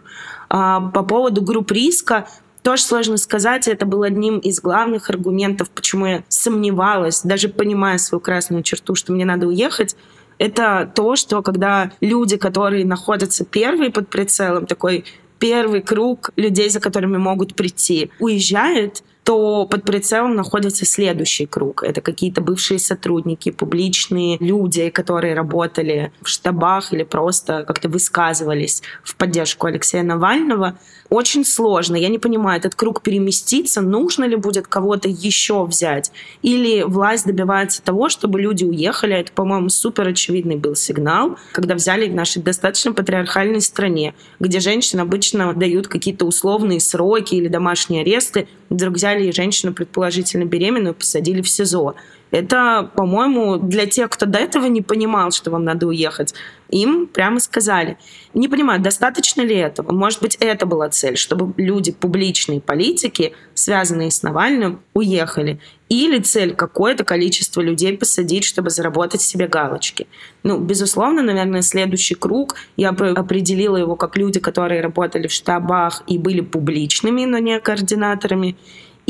А 0.49 0.81
по 0.81 1.05
поводу 1.05 1.43
групп 1.43 1.71
риска, 1.71 2.27
тоже 2.63 2.83
сложно 2.83 3.17
сказать, 3.17 3.69
это 3.69 3.87
был 3.87 4.03
одним 4.03 4.39
из 4.39 4.61
главных 4.61 5.11
аргументов, 5.11 5.71
почему 5.71 6.07
я 6.07 6.25
сомневалась, 6.29 7.23
даже 7.23 7.49
понимая 7.49 7.99
свою 7.99 8.21
красную 8.21 8.63
черту, 8.63 8.95
что 8.95 9.13
мне 9.13 9.25
надо 9.25 9.47
уехать, 9.47 9.97
это 10.39 10.91
то, 10.95 11.17
что 11.17 11.43
когда 11.43 11.93
люди, 12.01 12.37
которые 12.37 12.87
находятся 12.87 13.45
первые 13.45 13.91
под 13.91 14.09
прицелом, 14.09 14.67
такой 14.67 15.05
первый 15.39 15.83
круг 15.83 16.31
людей, 16.37 16.71
за 16.71 16.81
которыми 16.81 17.17
могут 17.17 17.55
прийти, 17.55 18.11
уезжают, 18.21 19.03
то 19.25 19.67
под 19.67 19.85
прицелом 19.85 20.35
находится 20.35 20.87
следующий 20.87 21.47
круг. 21.47 21.83
Это 21.83 22.01
какие-то 22.01 22.41
бывшие 22.41 22.79
сотрудники, 22.79 23.51
публичные 23.51 24.39
люди, 24.41 24.89
которые 24.91 25.35
работали 25.35 26.13
в 26.23 26.29
штабах 26.29 26.93
или 26.93 27.05
просто 27.05 27.65
как-то 27.67 27.89
высказывались 27.89 28.83
в 29.05 29.17
поддержку 29.17 29.67
Алексея 29.67 30.03
Навального. 30.03 30.79
Очень 31.11 31.45
сложно. 31.45 31.97
Я 31.97 32.09
не 32.09 32.19
понимаю, 32.19 32.59
этот 32.59 32.75
круг 32.75 33.03
переместится, 33.03 33.81
нужно 33.81 34.25
ли 34.25 34.37
будет 34.37 34.67
кого-то 34.67 35.09
еще 35.09 35.65
взять? 35.65 36.13
Или 36.43 36.83
власть 36.83 37.27
добивается 37.27 37.83
того, 37.83 38.09
чтобы 38.09 38.41
люди 38.41 38.65
уехали? 38.65 39.17
Это, 39.17 39.33
по-моему, 39.33 39.69
супер 39.69 40.09
очевидный 40.09 40.57
был 40.57 40.77
сигнал, 40.77 41.37
когда 41.53 41.75
взяли 41.75 42.09
в 42.09 42.15
нашей 42.15 42.43
достаточно 42.43 42.93
патриархальной 42.93 43.61
стране, 43.61 44.15
где 44.39 44.61
женщин 44.61 45.01
обычно 45.01 45.53
дают 45.53 45.89
какие-то 45.89 46.25
условные 46.25 46.81
сроки 46.81 47.35
или 47.35 47.49
домашние 47.49 48.03
аресты, 48.03 48.47
вдруг 48.71 48.95
взяли 48.95 49.10
женщину, 49.33 49.73
предположительно 49.73 50.45
беременную, 50.45 50.95
посадили 50.95 51.43
в 51.43 51.49
СИЗО. 51.49 51.95
Это, 52.31 52.91
по-моему, 52.95 53.57
для 53.57 53.87
тех, 53.87 54.09
кто 54.11 54.27
до 54.27 54.39
этого 54.39 54.67
не 54.67 54.83
понимал, 54.83 55.33
что 55.33 55.51
вам 55.51 55.65
надо 55.65 55.87
уехать, 55.89 56.35
им 56.69 57.09
прямо 57.09 57.41
сказали. 57.41 57.99
Не 58.35 58.47
понимаю, 58.49 58.81
достаточно 58.81 59.43
ли 59.43 59.57
этого? 59.57 59.93
Может 59.93 60.23
быть, 60.23 60.37
это 60.39 60.65
была 60.65 60.89
цель, 60.91 61.17
чтобы 61.17 61.53
люди, 61.57 61.91
публичные 61.91 62.61
политики, 62.61 63.33
связанные 63.55 64.13
с 64.13 64.23
Навальным, 64.23 64.81
уехали. 64.95 65.59
Или 65.89 66.21
цель 66.21 66.55
какое-то 66.55 67.03
количество 67.03 67.61
людей 67.61 67.99
посадить, 67.99 68.45
чтобы 68.45 68.71
заработать 68.71 69.23
себе 69.23 69.49
галочки. 69.49 70.07
Ну, 70.45 70.61
безусловно, 70.61 71.23
наверное, 71.23 71.63
следующий 71.63 72.15
круг, 72.15 72.55
я 72.77 72.93
бы 72.93 73.09
определила 73.09 73.77
его 73.77 73.97
как 73.97 74.17
люди, 74.17 74.39
которые 74.39 74.83
работали 74.83 75.27
в 75.27 75.33
штабах 75.33 76.05
и 76.07 76.17
были 76.17 76.43
публичными, 76.43 77.25
но 77.25 77.39
не 77.39 77.59
координаторами 77.59 78.57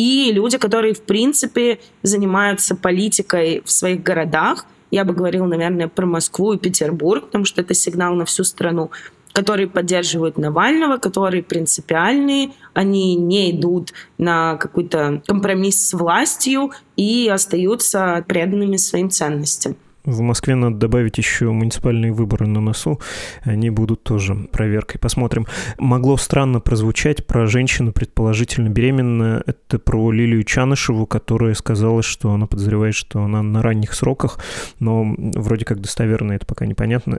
и 0.00 0.32
люди, 0.32 0.56
которые, 0.56 0.94
в 0.94 1.02
принципе, 1.02 1.78
занимаются 2.02 2.74
политикой 2.74 3.62
в 3.66 3.70
своих 3.70 4.02
городах. 4.02 4.64
Я 4.90 5.04
бы 5.04 5.12
говорила, 5.12 5.44
наверное, 5.46 5.88
про 5.88 6.06
Москву 6.06 6.54
и 6.54 6.58
Петербург, 6.58 7.26
потому 7.26 7.44
что 7.44 7.60
это 7.60 7.74
сигнал 7.74 8.14
на 8.14 8.24
всю 8.24 8.44
страну 8.44 8.90
которые 9.32 9.68
поддерживают 9.68 10.38
Навального, 10.38 10.96
которые 10.96 11.44
принципиальные, 11.44 12.50
они 12.74 13.14
не 13.14 13.52
идут 13.52 13.92
на 14.18 14.56
какой-то 14.56 15.22
компромисс 15.24 15.88
с 15.88 15.92
властью 15.92 16.72
и 16.96 17.30
остаются 17.32 18.24
преданными 18.26 18.76
своим 18.76 19.08
ценностям. 19.08 19.76
В 20.04 20.20
Москве 20.20 20.54
надо 20.54 20.76
добавить 20.76 21.18
еще 21.18 21.50
муниципальные 21.50 22.12
выборы 22.12 22.46
на 22.46 22.60
носу. 22.60 23.00
Они 23.42 23.68
будут 23.68 24.02
тоже 24.02 24.34
проверкой. 24.34 24.98
Посмотрим. 24.98 25.46
Могло 25.78 26.16
странно 26.16 26.60
прозвучать 26.60 27.26
про 27.26 27.46
женщину, 27.46 27.92
предположительно 27.92 28.68
беременную. 28.68 29.42
Это 29.46 29.78
про 29.78 30.10
Лилию 30.10 30.42
Чанышеву, 30.44 31.06
которая 31.06 31.54
сказала, 31.54 32.02
что 32.02 32.32
она 32.32 32.46
подозревает, 32.46 32.94
что 32.94 33.22
она 33.22 33.42
на 33.42 33.62
ранних 33.62 33.92
сроках, 33.92 34.38
но 34.78 35.14
вроде 35.18 35.64
как 35.64 35.80
достоверно 35.80 36.32
это 36.32 36.46
пока 36.46 36.64
непонятно. 36.66 37.18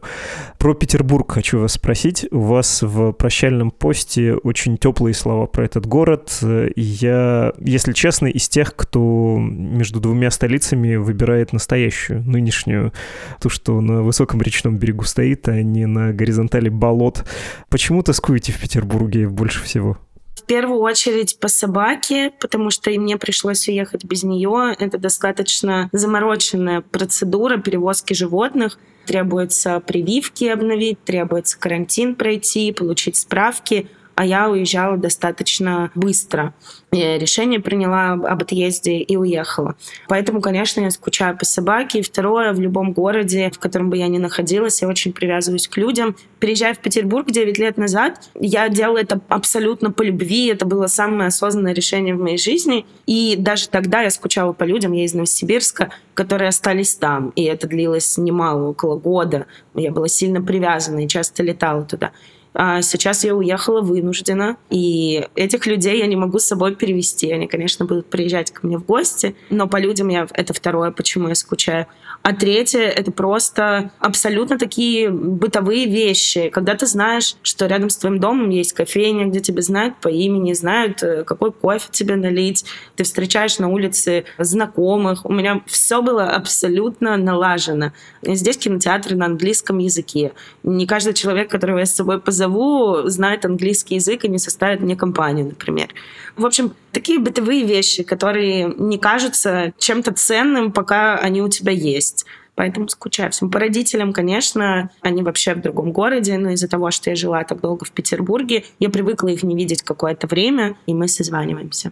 Про 0.58 0.74
Петербург 0.74 1.32
хочу 1.32 1.60
вас 1.60 1.74
спросить. 1.74 2.28
У 2.32 2.40
вас 2.40 2.82
в 2.82 3.12
прощальном 3.12 3.70
посте 3.70 4.34
очень 4.34 4.78
теплые 4.78 5.14
слова 5.14 5.46
про 5.46 5.66
этот 5.66 5.86
город. 5.86 6.40
Я, 6.76 7.54
если 7.60 7.94
честно, 7.94 8.28
из 8.28 8.50
тех, 8.50 8.76
кто 8.76 9.38
между 9.40 10.00
двумя 10.00 10.32
столицами 10.32 10.96
выбирает 10.96 11.54
настоящую, 11.54 12.24
нынешнюю 12.24 12.71
внешнюю, 12.72 12.94
ту, 13.42 13.50
что 13.50 13.80
на 13.82 14.02
высоком 14.02 14.42
речном 14.42 14.78
берегу 14.78 15.04
стоит, 15.04 15.48
а 15.48 15.62
не 15.62 15.86
на 15.86 16.14
горизонтали 16.14 16.70
болот. 16.70 17.24
Почему 17.70 18.04
тоскуете 18.04 18.52
в 18.52 18.60
Петербурге 18.60 19.28
больше 19.28 19.64
всего? 19.64 19.98
В 20.36 20.46
первую 20.46 20.80
очередь 20.80 21.40
по 21.40 21.48
собаке, 21.48 22.32
потому 22.40 22.72
что 22.72 22.90
и 22.90 22.98
мне 22.98 23.18
пришлось 23.18 23.68
уехать 23.68 24.04
без 24.04 24.24
нее. 24.24 24.76
Это 24.80 24.98
достаточно 24.98 25.90
замороченная 25.92 26.82
процедура 26.82 27.58
перевозки 27.58 28.14
животных. 28.14 28.80
Требуется 29.06 29.80
прививки 29.80 30.46
обновить, 30.46 31.04
требуется 31.04 31.60
карантин 31.60 32.16
пройти, 32.16 32.72
получить 32.72 33.18
справки. 33.18 33.88
А 34.16 34.26
я 34.26 34.50
уезжала 34.50 34.98
достаточно 34.98 35.92
быстро. 35.96 36.54
Я 36.92 37.18
решение 37.18 37.60
приняла 37.60 38.14
об 38.14 38.42
отъезде 38.42 38.98
и 38.98 39.16
уехала. 39.16 39.76
Поэтому, 40.08 40.42
конечно, 40.42 40.82
я 40.82 40.92
скучаю 40.92 41.38
по 41.38 41.46
собаке. 41.46 42.00
И 42.00 42.02
второе, 42.02 42.52
в 42.54 42.60
любом 42.60 42.92
городе, 42.92 43.50
в 43.54 43.60
котором 43.60 43.90
бы 43.90 43.98
я 43.98 44.08
ни 44.08 44.18
находилась, 44.18 44.82
я 44.82 44.88
очень 44.88 45.14
привязываюсь 45.14 45.68
к 45.68 45.78
людям. 45.78 46.16
Приезжая 46.40 46.74
в 46.74 46.80
Петербург 46.80 47.32
9 47.32 47.58
лет 47.58 47.78
назад, 47.78 48.30
я 48.36 48.68
делала 48.68 48.98
это 48.98 49.22
абсолютно 49.30 49.92
по 49.92 50.02
любви. 50.02 50.48
Это 50.48 50.66
было 50.66 50.88
самое 50.88 51.28
осознанное 51.28 51.74
решение 51.74 52.14
в 52.14 52.20
моей 52.20 52.38
жизни. 52.38 52.86
И 53.06 53.36
даже 53.38 53.70
тогда 53.70 54.02
я 54.02 54.10
скучала 54.10 54.52
по 54.52 54.66
людям. 54.66 54.92
Я 54.92 55.06
из 55.06 55.14
Новосибирска, 55.14 55.92
которые 56.14 56.50
остались 56.50 56.96
там. 56.96 57.30
И 57.36 57.44
это 57.44 57.68
длилось 57.68 58.18
немало, 58.18 58.68
около 58.68 58.98
года. 58.98 59.46
Я 59.74 59.92
была 59.92 60.10
сильно 60.10 60.42
привязана 60.42 61.06
и 61.06 61.08
часто 61.08 61.42
летала 61.44 61.84
туда. 61.84 62.12
А 62.54 62.82
сейчас 62.82 63.24
я 63.24 63.34
уехала 63.34 63.82
вынуждена, 63.82 64.58
и 64.70 65.28
этих 65.36 65.66
людей 65.68 66.00
я 66.00 66.08
не 66.08 66.18
могу 66.18 66.40
с 66.40 66.46
собой 66.46 66.76
перевести. 66.76 67.32
Они, 67.32 67.48
конечно, 67.48 67.86
будут 67.86 68.10
приезжать 68.10 68.52
ко 68.52 68.68
мне 68.68 68.78
в 68.78 68.86
гости, 68.86 69.36
но 69.50 69.68
по 69.68 69.78
людям 69.78 70.10
я 70.10 70.28
это 70.34 70.54
второе, 70.54 70.92
почему 70.92 71.30
я 71.30 71.36
скучаю. 71.36 71.88
А 72.24 72.34
третье— 72.34 72.82
это 72.82 73.12
просто 73.12 73.92
абсолютно 74.00 74.60
такие 74.60 75.10
бытовые 75.10 75.88
вещи. 75.88 76.50
Когда 76.50 76.76
ты 76.76 76.86
знаешь, 76.86 77.36
что 77.42 77.66
рядом 77.66 77.90
с 77.90 77.98
твоим 77.98 78.20
домом 78.20 78.50
есть 78.50 78.74
кофейня, 78.74 79.26
где 79.26 79.40
тебя 79.40 79.64
знают 79.64 79.96
по 79.98 80.08
имени, 80.08 80.54
знают, 80.54 81.02
э, 81.02 81.24
какой 81.24 81.52
кофе 81.52 81.88
тебе 81.90 82.16
налить. 82.16 82.64
Ты 82.96 83.06
встречаешь 83.06 83.58
на 83.58 83.70
улице 83.70 84.26
знакомых. 84.38 85.26
У 85.26 85.34
меня 85.34 85.62
все 85.66 86.04
было 86.04 86.26
абсолютно 86.30 87.18
налажено. 87.18 87.92
Здесь 88.22 88.58
кинотеатры 88.58 89.16
на 89.16 89.26
английском 89.26 89.80
языке. 89.80 90.34
Не 90.62 90.86
каждый 90.86 91.16
человек, 91.16 91.50
которого 91.50 91.80
я 91.80 91.88
с 91.88 91.96
собой 91.96 92.20
позову, 92.20 93.10
знает 93.10 93.46
английский 93.46 93.96
язык 93.96 94.26
и 94.26 94.30
не 94.30 94.38
составит 94.38 94.82
мне 94.82 94.96
компанию, 94.96 95.48
например. 95.48 95.90
В 96.36 96.46
общем, 96.46 96.74
такие 96.92 97.20
бытовые 97.20 97.64
вещи, 97.66 98.04
которые 98.04 98.74
не 98.78 98.98
кажутся 98.98 99.74
чем-то 99.78 100.14
ценным, 100.14 100.72
пока 100.72 101.18
они 101.18 101.42
у 101.42 101.50
тебя 101.50 101.72
есть. 101.72 102.26
Поэтому 102.56 102.90
скучаю 102.90 103.32
всем. 103.32 103.50
По 103.50 103.60
родителям, 103.60 104.14
конечно, 104.14 104.90
они 105.02 105.24
вообще 105.24 105.56
в 105.56 105.62
другом 105.62 105.92
городе, 105.92 106.38
но 106.38 106.52
из-за 106.52 106.68
того, 106.68 106.92
что 106.92 107.10
я 107.10 107.16
жила 107.16 107.44
так 107.44 107.62
долго 107.62 107.86
в 107.86 107.92
Петербурге, 107.92 108.66
я 108.78 108.90
привыкла 108.90 109.30
их 109.30 109.44
не 109.44 109.56
видеть 109.56 109.84
какое-то 109.84 110.28
время, 110.28 110.76
и 110.86 110.94
мы 110.94 111.08
созваниваемся. 111.08 111.92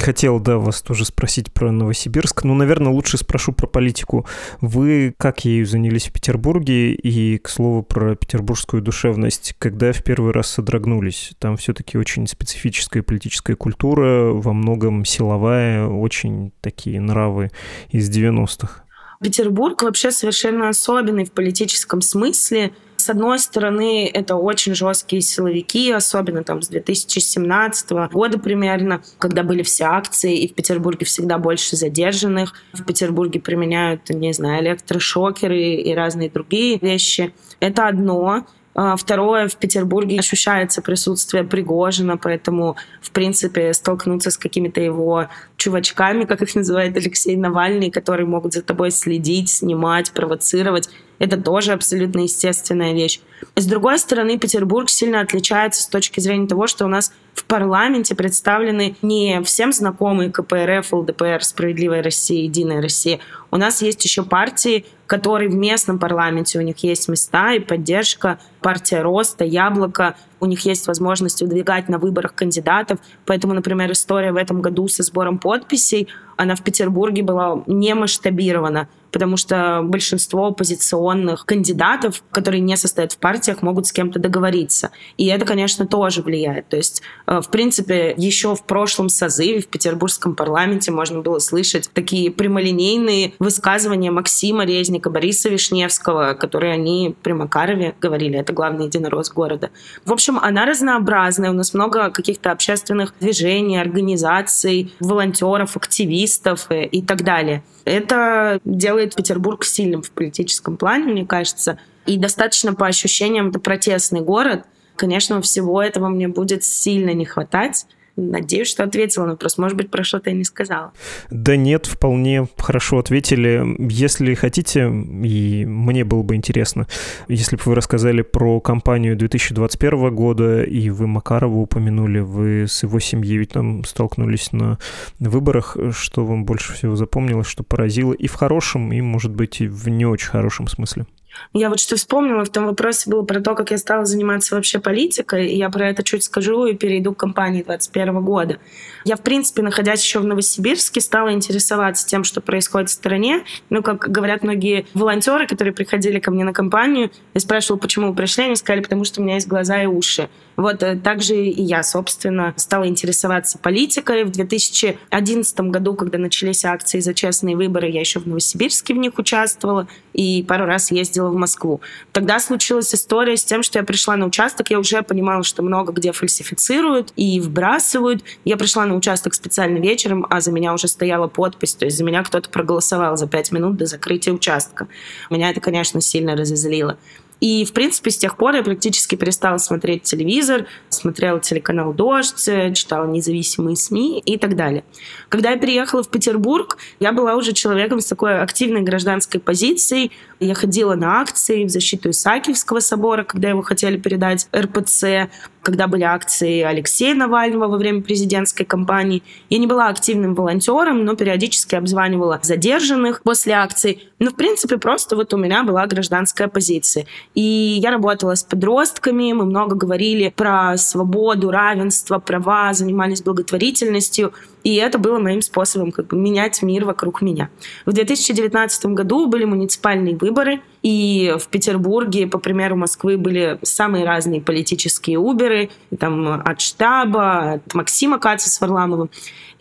Хотел, 0.00 0.40
да, 0.40 0.58
вас 0.58 0.82
тоже 0.82 1.04
спросить 1.04 1.52
про 1.52 1.70
Новосибирск. 1.70 2.44
Ну, 2.44 2.54
наверное, 2.54 2.90
лучше 2.90 3.18
спрошу 3.18 3.52
про 3.52 3.66
политику. 3.66 4.26
Вы 4.60 5.14
как 5.18 5.44
ею 5.44 5.66
занялись 5.66 6.08
в 6.08 6.12
Петербурге? 6.12 6.94
И, 6.94 7.38
к 7.38 7.48
слову, 7.48 7.82
про 7.82 8.16
петербургскую 8.16 8.82
душевность. 8.82 9.54
Когда 9.58 9.92
в 9.92 10.02
первый 10.02 10.32
раз 10.32 10.48
содрогнулись? 10.48 11.32
Там 11.38 11.56
все-таки 11.58 11.98
очень 11.98 12.26
специфическая 12.26 13.02
политическая 13.02 13.54
культура, 13.54 14.32
во 14.32 14.52
многом 14.52 15.04
силовая, 15.04 15.86
очень 15.86 16.52
такие 16.60 17.00
нравы 17.00 17.50
из 17.90 18.10
90-х. 18.10 18.81
Петербург 19.22 19.82
вообще 19.82 20.10
совершенно 20.10 20.68
особенный 20.68 21.24
в 21.24 21.32
политическом 21.32 22.00
смысле. 22.00 22.72
С 22.96 23.08
одной 23.10 23.38
стороны, 23.38 24.08
это 24.12 24.36
очень 24.36 24.74
жесткие 24.74 25.22
силовики, 25.22 25.90
особенно 25.90 26.44
там 26.44 26.62
с 26.62 26.68
2017 26.68 27.90
года 28.12 28.38
примерно, 28.38 29.02
когда 29.18 29.42
были 29.42 29.62
все 29.62 29.84
акции, 29.84 30.36
и 30.38 30.48
в 30.48 30.54
Петербурге 30.54 31.04
всегда 31.04 31.38
больше 31.38 31.74
задержанных. 31.74 32.54
В 32.72 32.84
Петербурге 32.84 33.40
применяют, 33.40 34.08
не 34.10 34.32
знаю, 34.32 34.62
электрошокеры 34.62 35.74
и 35.74 35.94
разные 35.94 36.30
другие 36.30 36.78
вещи. 36.78 37.34
Это 37.58 37.88
одно. 37.88 38.46
А, 38.74 38.96
второе, 38.96 39.48
в 39.48 39.56
Петербурге 39.56 40.18
ощущается 40.18 40.82
присутствие 40.82 41.44
Пригожина, 41.44 42.16
поэтому, 42.16 42.76
в 43.00 43.10
принципе, 43.10 43.72
столкнуться 43.74 44.30
с 44.30 44.38
какими-то 44.38 44.80
его 44.80 45.28
чувачками, 45.56 46.24
как 46.24 46.42
их 46.42 46.54
называет 46.54 46.96
Алексей 46.96 47.36
Навальный, 47.36 47.90
которые 47.90 48.26
могут 48.26 48.54
за 48.54 48.62
тобой 48.62 48.90
следить, 48.90 49.50
снимать, 49.50 50.12
провоцировать, 50.12 50.88
это 51.22 51.36
тоже 51.36 51.72
абсолютно 51.72 52.22
естественная 52.22 52.94
вещь. 52.94 53.20
С 53.54 53.66
другой 53.66 54.00
стороны, 54.00 54.38
Петербург 54.38 54.90
сильно 54.90 55.20
отличается 55.20 55.82
с 55.82 55.86
точки 55.86 56.18
зрения 56.18 56.48
того, 56.48 56.66
что 56.66 56.84
у 56.84 56.88
нас 56.88 57.12
в 57.34 57.44
парламенте 57.44 58.16
представлены 58.16 58.96
не 59.02 59.40
всем 59.44 59.72
знакомые 59.72 60.32
КПРФ, 60.32 60.92
ЛДПР, 60.92 61.44
Справедливая 61.44 62.02
Россия, 62.02 62.42
Единая 62.42 62.82
Россия. 62.82 63.20
У 63.52 63.56
нас 63.56 63.82
есть 63.82 64.04
еще 64.04 64.24
партии, 64.24 64.84
которые 65.12 65.50
в 65.50 65.54
местном 65.54 65.98
парламенте, 65.98 66.58
у 66.58 66.62
них 66.62 66.78
есть 66.78 67.06
места 67.06 67.52
и 67.52 67.58
поддержка. 67.58 68.38
Партия 68.62 69.02
Роста, 69.02 69.44
Яблоко, 69.44 70.16
у 70.40 70.46
них 70.46 70.60
есть 70.64 70.86
возможность 70.86 71.42
выдвигать 71.42 71.90
на 71.90 71.98
выборах 71.98 72.34
кандидатов. 72.34 72.98
Поэтому, 73.26 73.52
например, 73.52 73.92
история 73.92 74.32
в 74.32 74.36
этом 74.36 74.62
году 74.62 74.88
со 74.88 75.02
сбором 75.02 75.36
подписей, 75.38 76.08
она 76.38 76.54
в 76.54 76.62
Петербурге 76.62 77.22
была 77.22 77.62
не 77.66 77.94
масштабирована 77.94 78.88
потому 79.12 79.36
что 79.36 79.82
большинство 79.84 80.46
оппозиционных 80.46 81.44
кандидатов, 81.44 82.24
которые 82.30 82.60
не 82.60 82.76
состоят 82.76 83.12
в 83.12 83.18
партиях, 83.18 83.62
могут 83.62 83.86
с 83.86 83.92
кем-то 83.92 84.18
договориться. 84.18 84.90
И 85.18 85.26
это, 85.26 85.44
конечно, 85.44 85.86
тоже 85.86 86.22
влияет. 86.22 86.68
То 86.68 86.76
есть, 86.78 87.02
э, 87.26 87.40
в 87.40 87.48
принципе, 87.50 88.14
еще 88.16 88.56
в 88.56 88.64
прошлом 88.64 89.08
созыве 89.08 89.60
в 89.60 89.68
петербургском 89.68 90.34
парламенте 90.34 90.90
можно 90.90 91.20
было 91.20 91.38
слышать 91.38 91.90
такие 91.92 92.30
прямолинейные 92.30 93.34
высказывания 93.38 94.10
Максима 94.10 94.64
Резника, 94.64 95.10
Бориса 95.10 95.50
Вишневского, 95.50 96.32
которые 96.32 96.72
они 96.72 97.14
при 97.22 97.32
Макарове 97.32 97.94
говорили, 98.00 98.38
это 98.38 98.52
главный 98.52 98.86
единорос 98.86 99.30
города. 99.30 99.70
В 100.04 100.12
общем, 100.12 100.38
она 100.38 100.64
разнообразная, 100.64 101.50
у 101.50 101.54
нас 101.54 101.74
много 101.74 102.10
каких-то 102.10 102.50
общественных 102.50 103.14
движений, 103.20 103.78
организаций, 103.78 104.92
волонтеров, 105.00 105.76
активистов 105.76 106.70
и, 106.70 106.84
и 106.84 107.02
так 107.02 107.22
далее. 107.24 107.62
Это 107.84 108.60
делает 108.64 109.01
Петербург 109.08 109.64
сильным 109.64 110.02
в 110.02 110.10
политическом 110.10 110.76
плане, 110.76 111.12
мне 111.12 111.26
кажется. 111.26 111.78
И 112.06 112.16
достаточно 112.16 112.74
по 112.74 112.86
ощущениям 112.86 113.48
это 113.48 113.60
протестный 113.60 114.20
город. 114.20 114.64
Конечно, 114.96 115.40
всего 115.42 115.82
этого 115.82 116.08
мне 116.08 116.28
будет 116.28 116.64
сильно 116.64 117.10
не 117.10 117.24
хватать. 117.24 117.86
Надеюсь, 118.16 118.68
что 118.68 118.84
ответила 118.84 119.24
на 119.24 119.30
вопрос. 119.32 119.56
Может 119.56 119.76
быть, 119.76 119.90
про 119.90 120.04
что-то 120.04 120.30
я 120.30 120.36
не 120.36 120.44
сказала. 120.44 120.92
Да 121.30 121.56
нет, 121.56 121.86
вполне 121.86 122.46
хорошо 122.58 122.98
ответили. 122.98 123.76
Если 123.90 124.34
хотите, 124.34 124.82
и 124.82 125.64
мне 125.64 126.04
было 126.04 126.22
бы 126.22 126.34
интересно, 126.34 126.86
если 127.28 127.56
бы 127.56 127.62
вы 127.64 127.74
рассказали 127.74 128.22
про 128.22 128.60
кампанию 128.60 129.16
2021 129.16 130.14
года, 130.14 130.62
и 130.62 130.90
вы 130.90 131.06
Макарова 131.06 131.56
упомянули, 131.56 132.20
вы 132.20 132.66
с 132.68 132.82
его 132.82 133.00
семьей 133.00 133.38
ведь 133.38 133.50
там 133.52 133.84
столкнулись 133.84 134.52
на 134.52 134.78
выборах, 135.18 135.76
что 135.92 136.26
вам 136.26 136.44
больше 136.44 136.74
всего 136.74 136.96
запомнилось, 136.96 137.46
что 137.46 137.62
поразило 137.62 138.12
и 138.12 138.26
в 138.26 138.34
хорошем, 138.34 138.92
и, 138.92 139.00
может 139.00 139.32
быть, 139.32 139.60
и 139.60 139.68
в 139.68 139.88
не 139.88 140.04
очень 140.04 140.28
хорошем 140.28 140.68
смысле? 140.68 141.06
Я 141.52 141.68
вот 141.68 141.80
что 141.80 141.96
вспомнила, 141.96 142.44
в 142.44 142.50
том 142.50 142.66
вопросе 142.66 143.10
было 143.10 143.22
про 143.22 143.40
то, 143.40 143.54
как 143.54 143.70
я 143.70 143.78
стала 143.78 144.04
заниматься 144.04 144.54
вообще 144.54 144.78
политикой, 144.78 145.48
и 145.48 145.56
я 145.56 145.68
про 145.70 145.88
это 145.88 146.02
чуть 146.02 146.24
скажу 146.24 146.66
и 146.66 146.74
перейду 146.74 147.14
к 147.14 147.18
кампании 147.18 147.62
2021 147.62 148.22
года. 148.22 148.58
Я, 149.04 149.16
в 149.16 149.22
принципе, 149.22 149.62
находясь 149.62 150.02
еще 150.02 150.20
в 150.20 150.24
Новосибирске, 150.24 151.00
стала 151.00 151.32
интересоваться 151.32 152.06
тем, 152.06 152.24
что 152.24 152.40
происходит 152.40 152.88
в 152.88 152.92
стране. 152.92 153.44
Ну, 153.70 153.82
как 153.82 154.10
говорят 154.10 154.42
многие 154.42 154.86
волонтеры, 154.94 155.46
которые 155.46 155.74
приходили 155.74 156.18
ко 156.20 156.30
мне 156.30 156.44
на 156.44 156.52
кампанию, 156.52 157.10
я 157.34 157.40
спрашивала, 157.40 157.78
почему 157.78 158.08
вы 158.08 158.14
пришли, 158.14 158.44
они 158.44 158.56
сказали, 158.56 158.82
потому 158.82 159.04
что 159.04 159.20
у 159.20 159.24
меня 159.24 159.34
есть 159.34 159.48
глаза 159.48 159.82
и 159.82 159.86
уши. 159.86 160.28
Вот 160.56 160.82
э, 160.82 160.96
также 160.96 161.34
и 161.34 161.62
я, 161.62 161.82
собственно, 161.82 162.54
стала 162.56 162.86
интересоваться 162.86 163.58
политикой. 163.58 164.24
В 164.24 164.30
2011 164.30 165.60
году, 165.60 165.94
когда 165.94 166.18
начались 166.18 166.64
акции 166.64 167.00
за 167.00 167.14
честные 167.14 167.56
выборы, 167.56 167.88
я 167.88 168.00
еще 168.00 168.20
в 168.20 168.26
Новосибирске 168.26 168.94
в 168.94 168.98
них 168.98 169.18
участвовала 169.18 169.88
и 170.12 170.42
пару 170.42 170.66
раз 170.66 170.90
ездила 171.22 171.30
в 171.30 171.34
Москву. 171.34 171.80
Тогда 172.12 172.40
случилась 172.40 172.94
история 172.94 173.36
с 173.36 173.44
тем, 173.44 173.62
что 173.62 173.78
я 173.78 173.84
пришла 173.84 174.16
на 174.16 174.26
участок, 174.26 174.70
я 174.70 174.78
уже 174.78 175.02
понимала, 175.02 175.42
что 175.44 175.62
много 175.62 175.92
где 175.92 176.12
фальсифицируют 176.12 177.12
и 177.16 177.40
вбрасывают. 177.40 178.22
Я 178.44 178.56
пришла 178.56 178.86
на 178.86 178.94
участок 178.94 179.34
специально 179.34 179.78
вечером, 179.78 180.26
а 180.28 180.40
за 180.40 180.52
меня 180.52 180.72
уже 180.74 180.88
стояла 180.88 181.28
подпись, 181.28 181.74
то 181.74 181.84
есть 181.84 181.96
за 181.96 182.04
меня 182.04 182.22
кто-то 182.22 182.48
проголосовал 182.50 183.16
за 183.16 183.26
пять 183.26 183.52
минут 183.52 183.76
до 183.76 183.86
закрытия 183.86 184.32
участка. 184.32 184.88
Меня 185.30 185.50
это, 185.50 185.60
конечно, 185.60 186.00
сильно 186.00 186.36
разозлило. 186.36 186.98
И, 187.42 187.64
в 187.64 187.72
принципе, 187.72 188.12
с 188.12 188.16
тех 188.18 188.36
пор 188.36 188.54
я 188.54 188.62
практически 188.62 189.16
перестала 189.16 189.58
смотреть 189.58 190.04
телевизор, 190.04 190.66
смотрела 190.90 191.40
телеканал 191.40 191.92
«Дождь», 191.92 192.48
читала 192.72 193.04
независимые 193.08 193.74
СМИ 193.74 194.20
и 194.24 194.38
так 194.38 194.54
далее. 194.54 194.84
Когда 195.28 195.50
я 195.50 195.58
переехала 195.58 196.04
в 196.04 196.08
Петербург, 196.08 196.78
я 197.00 197.10
была 197.10 197.34
уже 197.34 197.52
человеком 197.52 198.00
с 198.00 198.06
такой 198.06 198.40
активной 198.40 198.82
гражданской 198.82 199.40
позицией. 199.40 200.12
Я 200.38 200.54
ходила 200.54 200.94
на 200.94 201.20
акции 201.20 201.64
в 201.64 201.68
защиту 201.68 202.10
Исаакиевского 202.10 202.78
собора, 202.78 203.24
когда 203.24 203.48
его 203.48 203.62
хотели 203.62 203.96
передать 203.96 204.46
РПЦ. 204.56 205.28
Когда 205.62 205.86
были 205.86 206.02
акции 206.02 206.62
Алексея 206.62 207.14
Навального 207.14 207.68
во 207.68 207.76
время 207.76 208.02
президентской 208.02 208.64
кампании. 208.64 209.22
Я 209.48 209.58
не 209.58 209.66
была 209.66 209.88
активным 209.88 210.34
волонтером, 210.34 211.04
но 211.04 211.14
периодически 211.14 211.74
обзванивала 211.74 212.40
задержанных 212.42 213.22
после 213.22 213.54
акций. 213.54 214.08
Но, 214.18 214.30
в 214.30 214.34
принципе, 214.34 214.76
просто 214.76 215.16
вот 215.16 215.32
у 215.34 215.36
меня 215.36 215.62
была 215.62 215.86
гражданская 215.86 216.48
позиция. 216.48 217.06
И 217.34 217.78
я 217.82 217.90
работала 217.90 218.34
с 218.34 218.42
подростками, 218.42 219.32
мы 219.32 219.44
много 219.44 219.76
говорили 219.76 220.32
про 220.34 220.76
свободу, 220.76 221.50
равенство, 221.50 222.18
права, 222.18 222.72
занимались 222.72 223.22
благотворительностью. 223.22 224.32
И 224.64 224.76
это 224.76 224.98
было 224.98 225.18
моим 225.18 225.42
способом 225.42 225.92
как 225.92 226.06
бы 226.08 226.16
менять 226.16 226.62
мир 226.62 226.84
вокруг 226.84 227.22
меня. 227.22 227.50
В 227.86 227.92
2019 227.92 228.86
году 228.86 229.26
были 229.26 229.44
муниципальные 229.44 230.16
выборы, 230.16 230.60
и 230.82 231.34
в 231.38 231.48
Петербурге, 231.48 232.26
по 232.26 232.38
примеру 232.38 232.76
Москвы, 232.76 233.16
были 233.16 233.58
самые 233.62 234.04
разные 234.04 234.40
политические 234.40 235.18
уберы, 235.18 235.70
там 235.98 236.42
от 236.44 236.60
штаба, 236.60 237.52
от 237.54 237.74
Максима 237.74 238.18
Каца 238.18 238.50
с 238.50 238.60
Варламовым. 238.60 239.10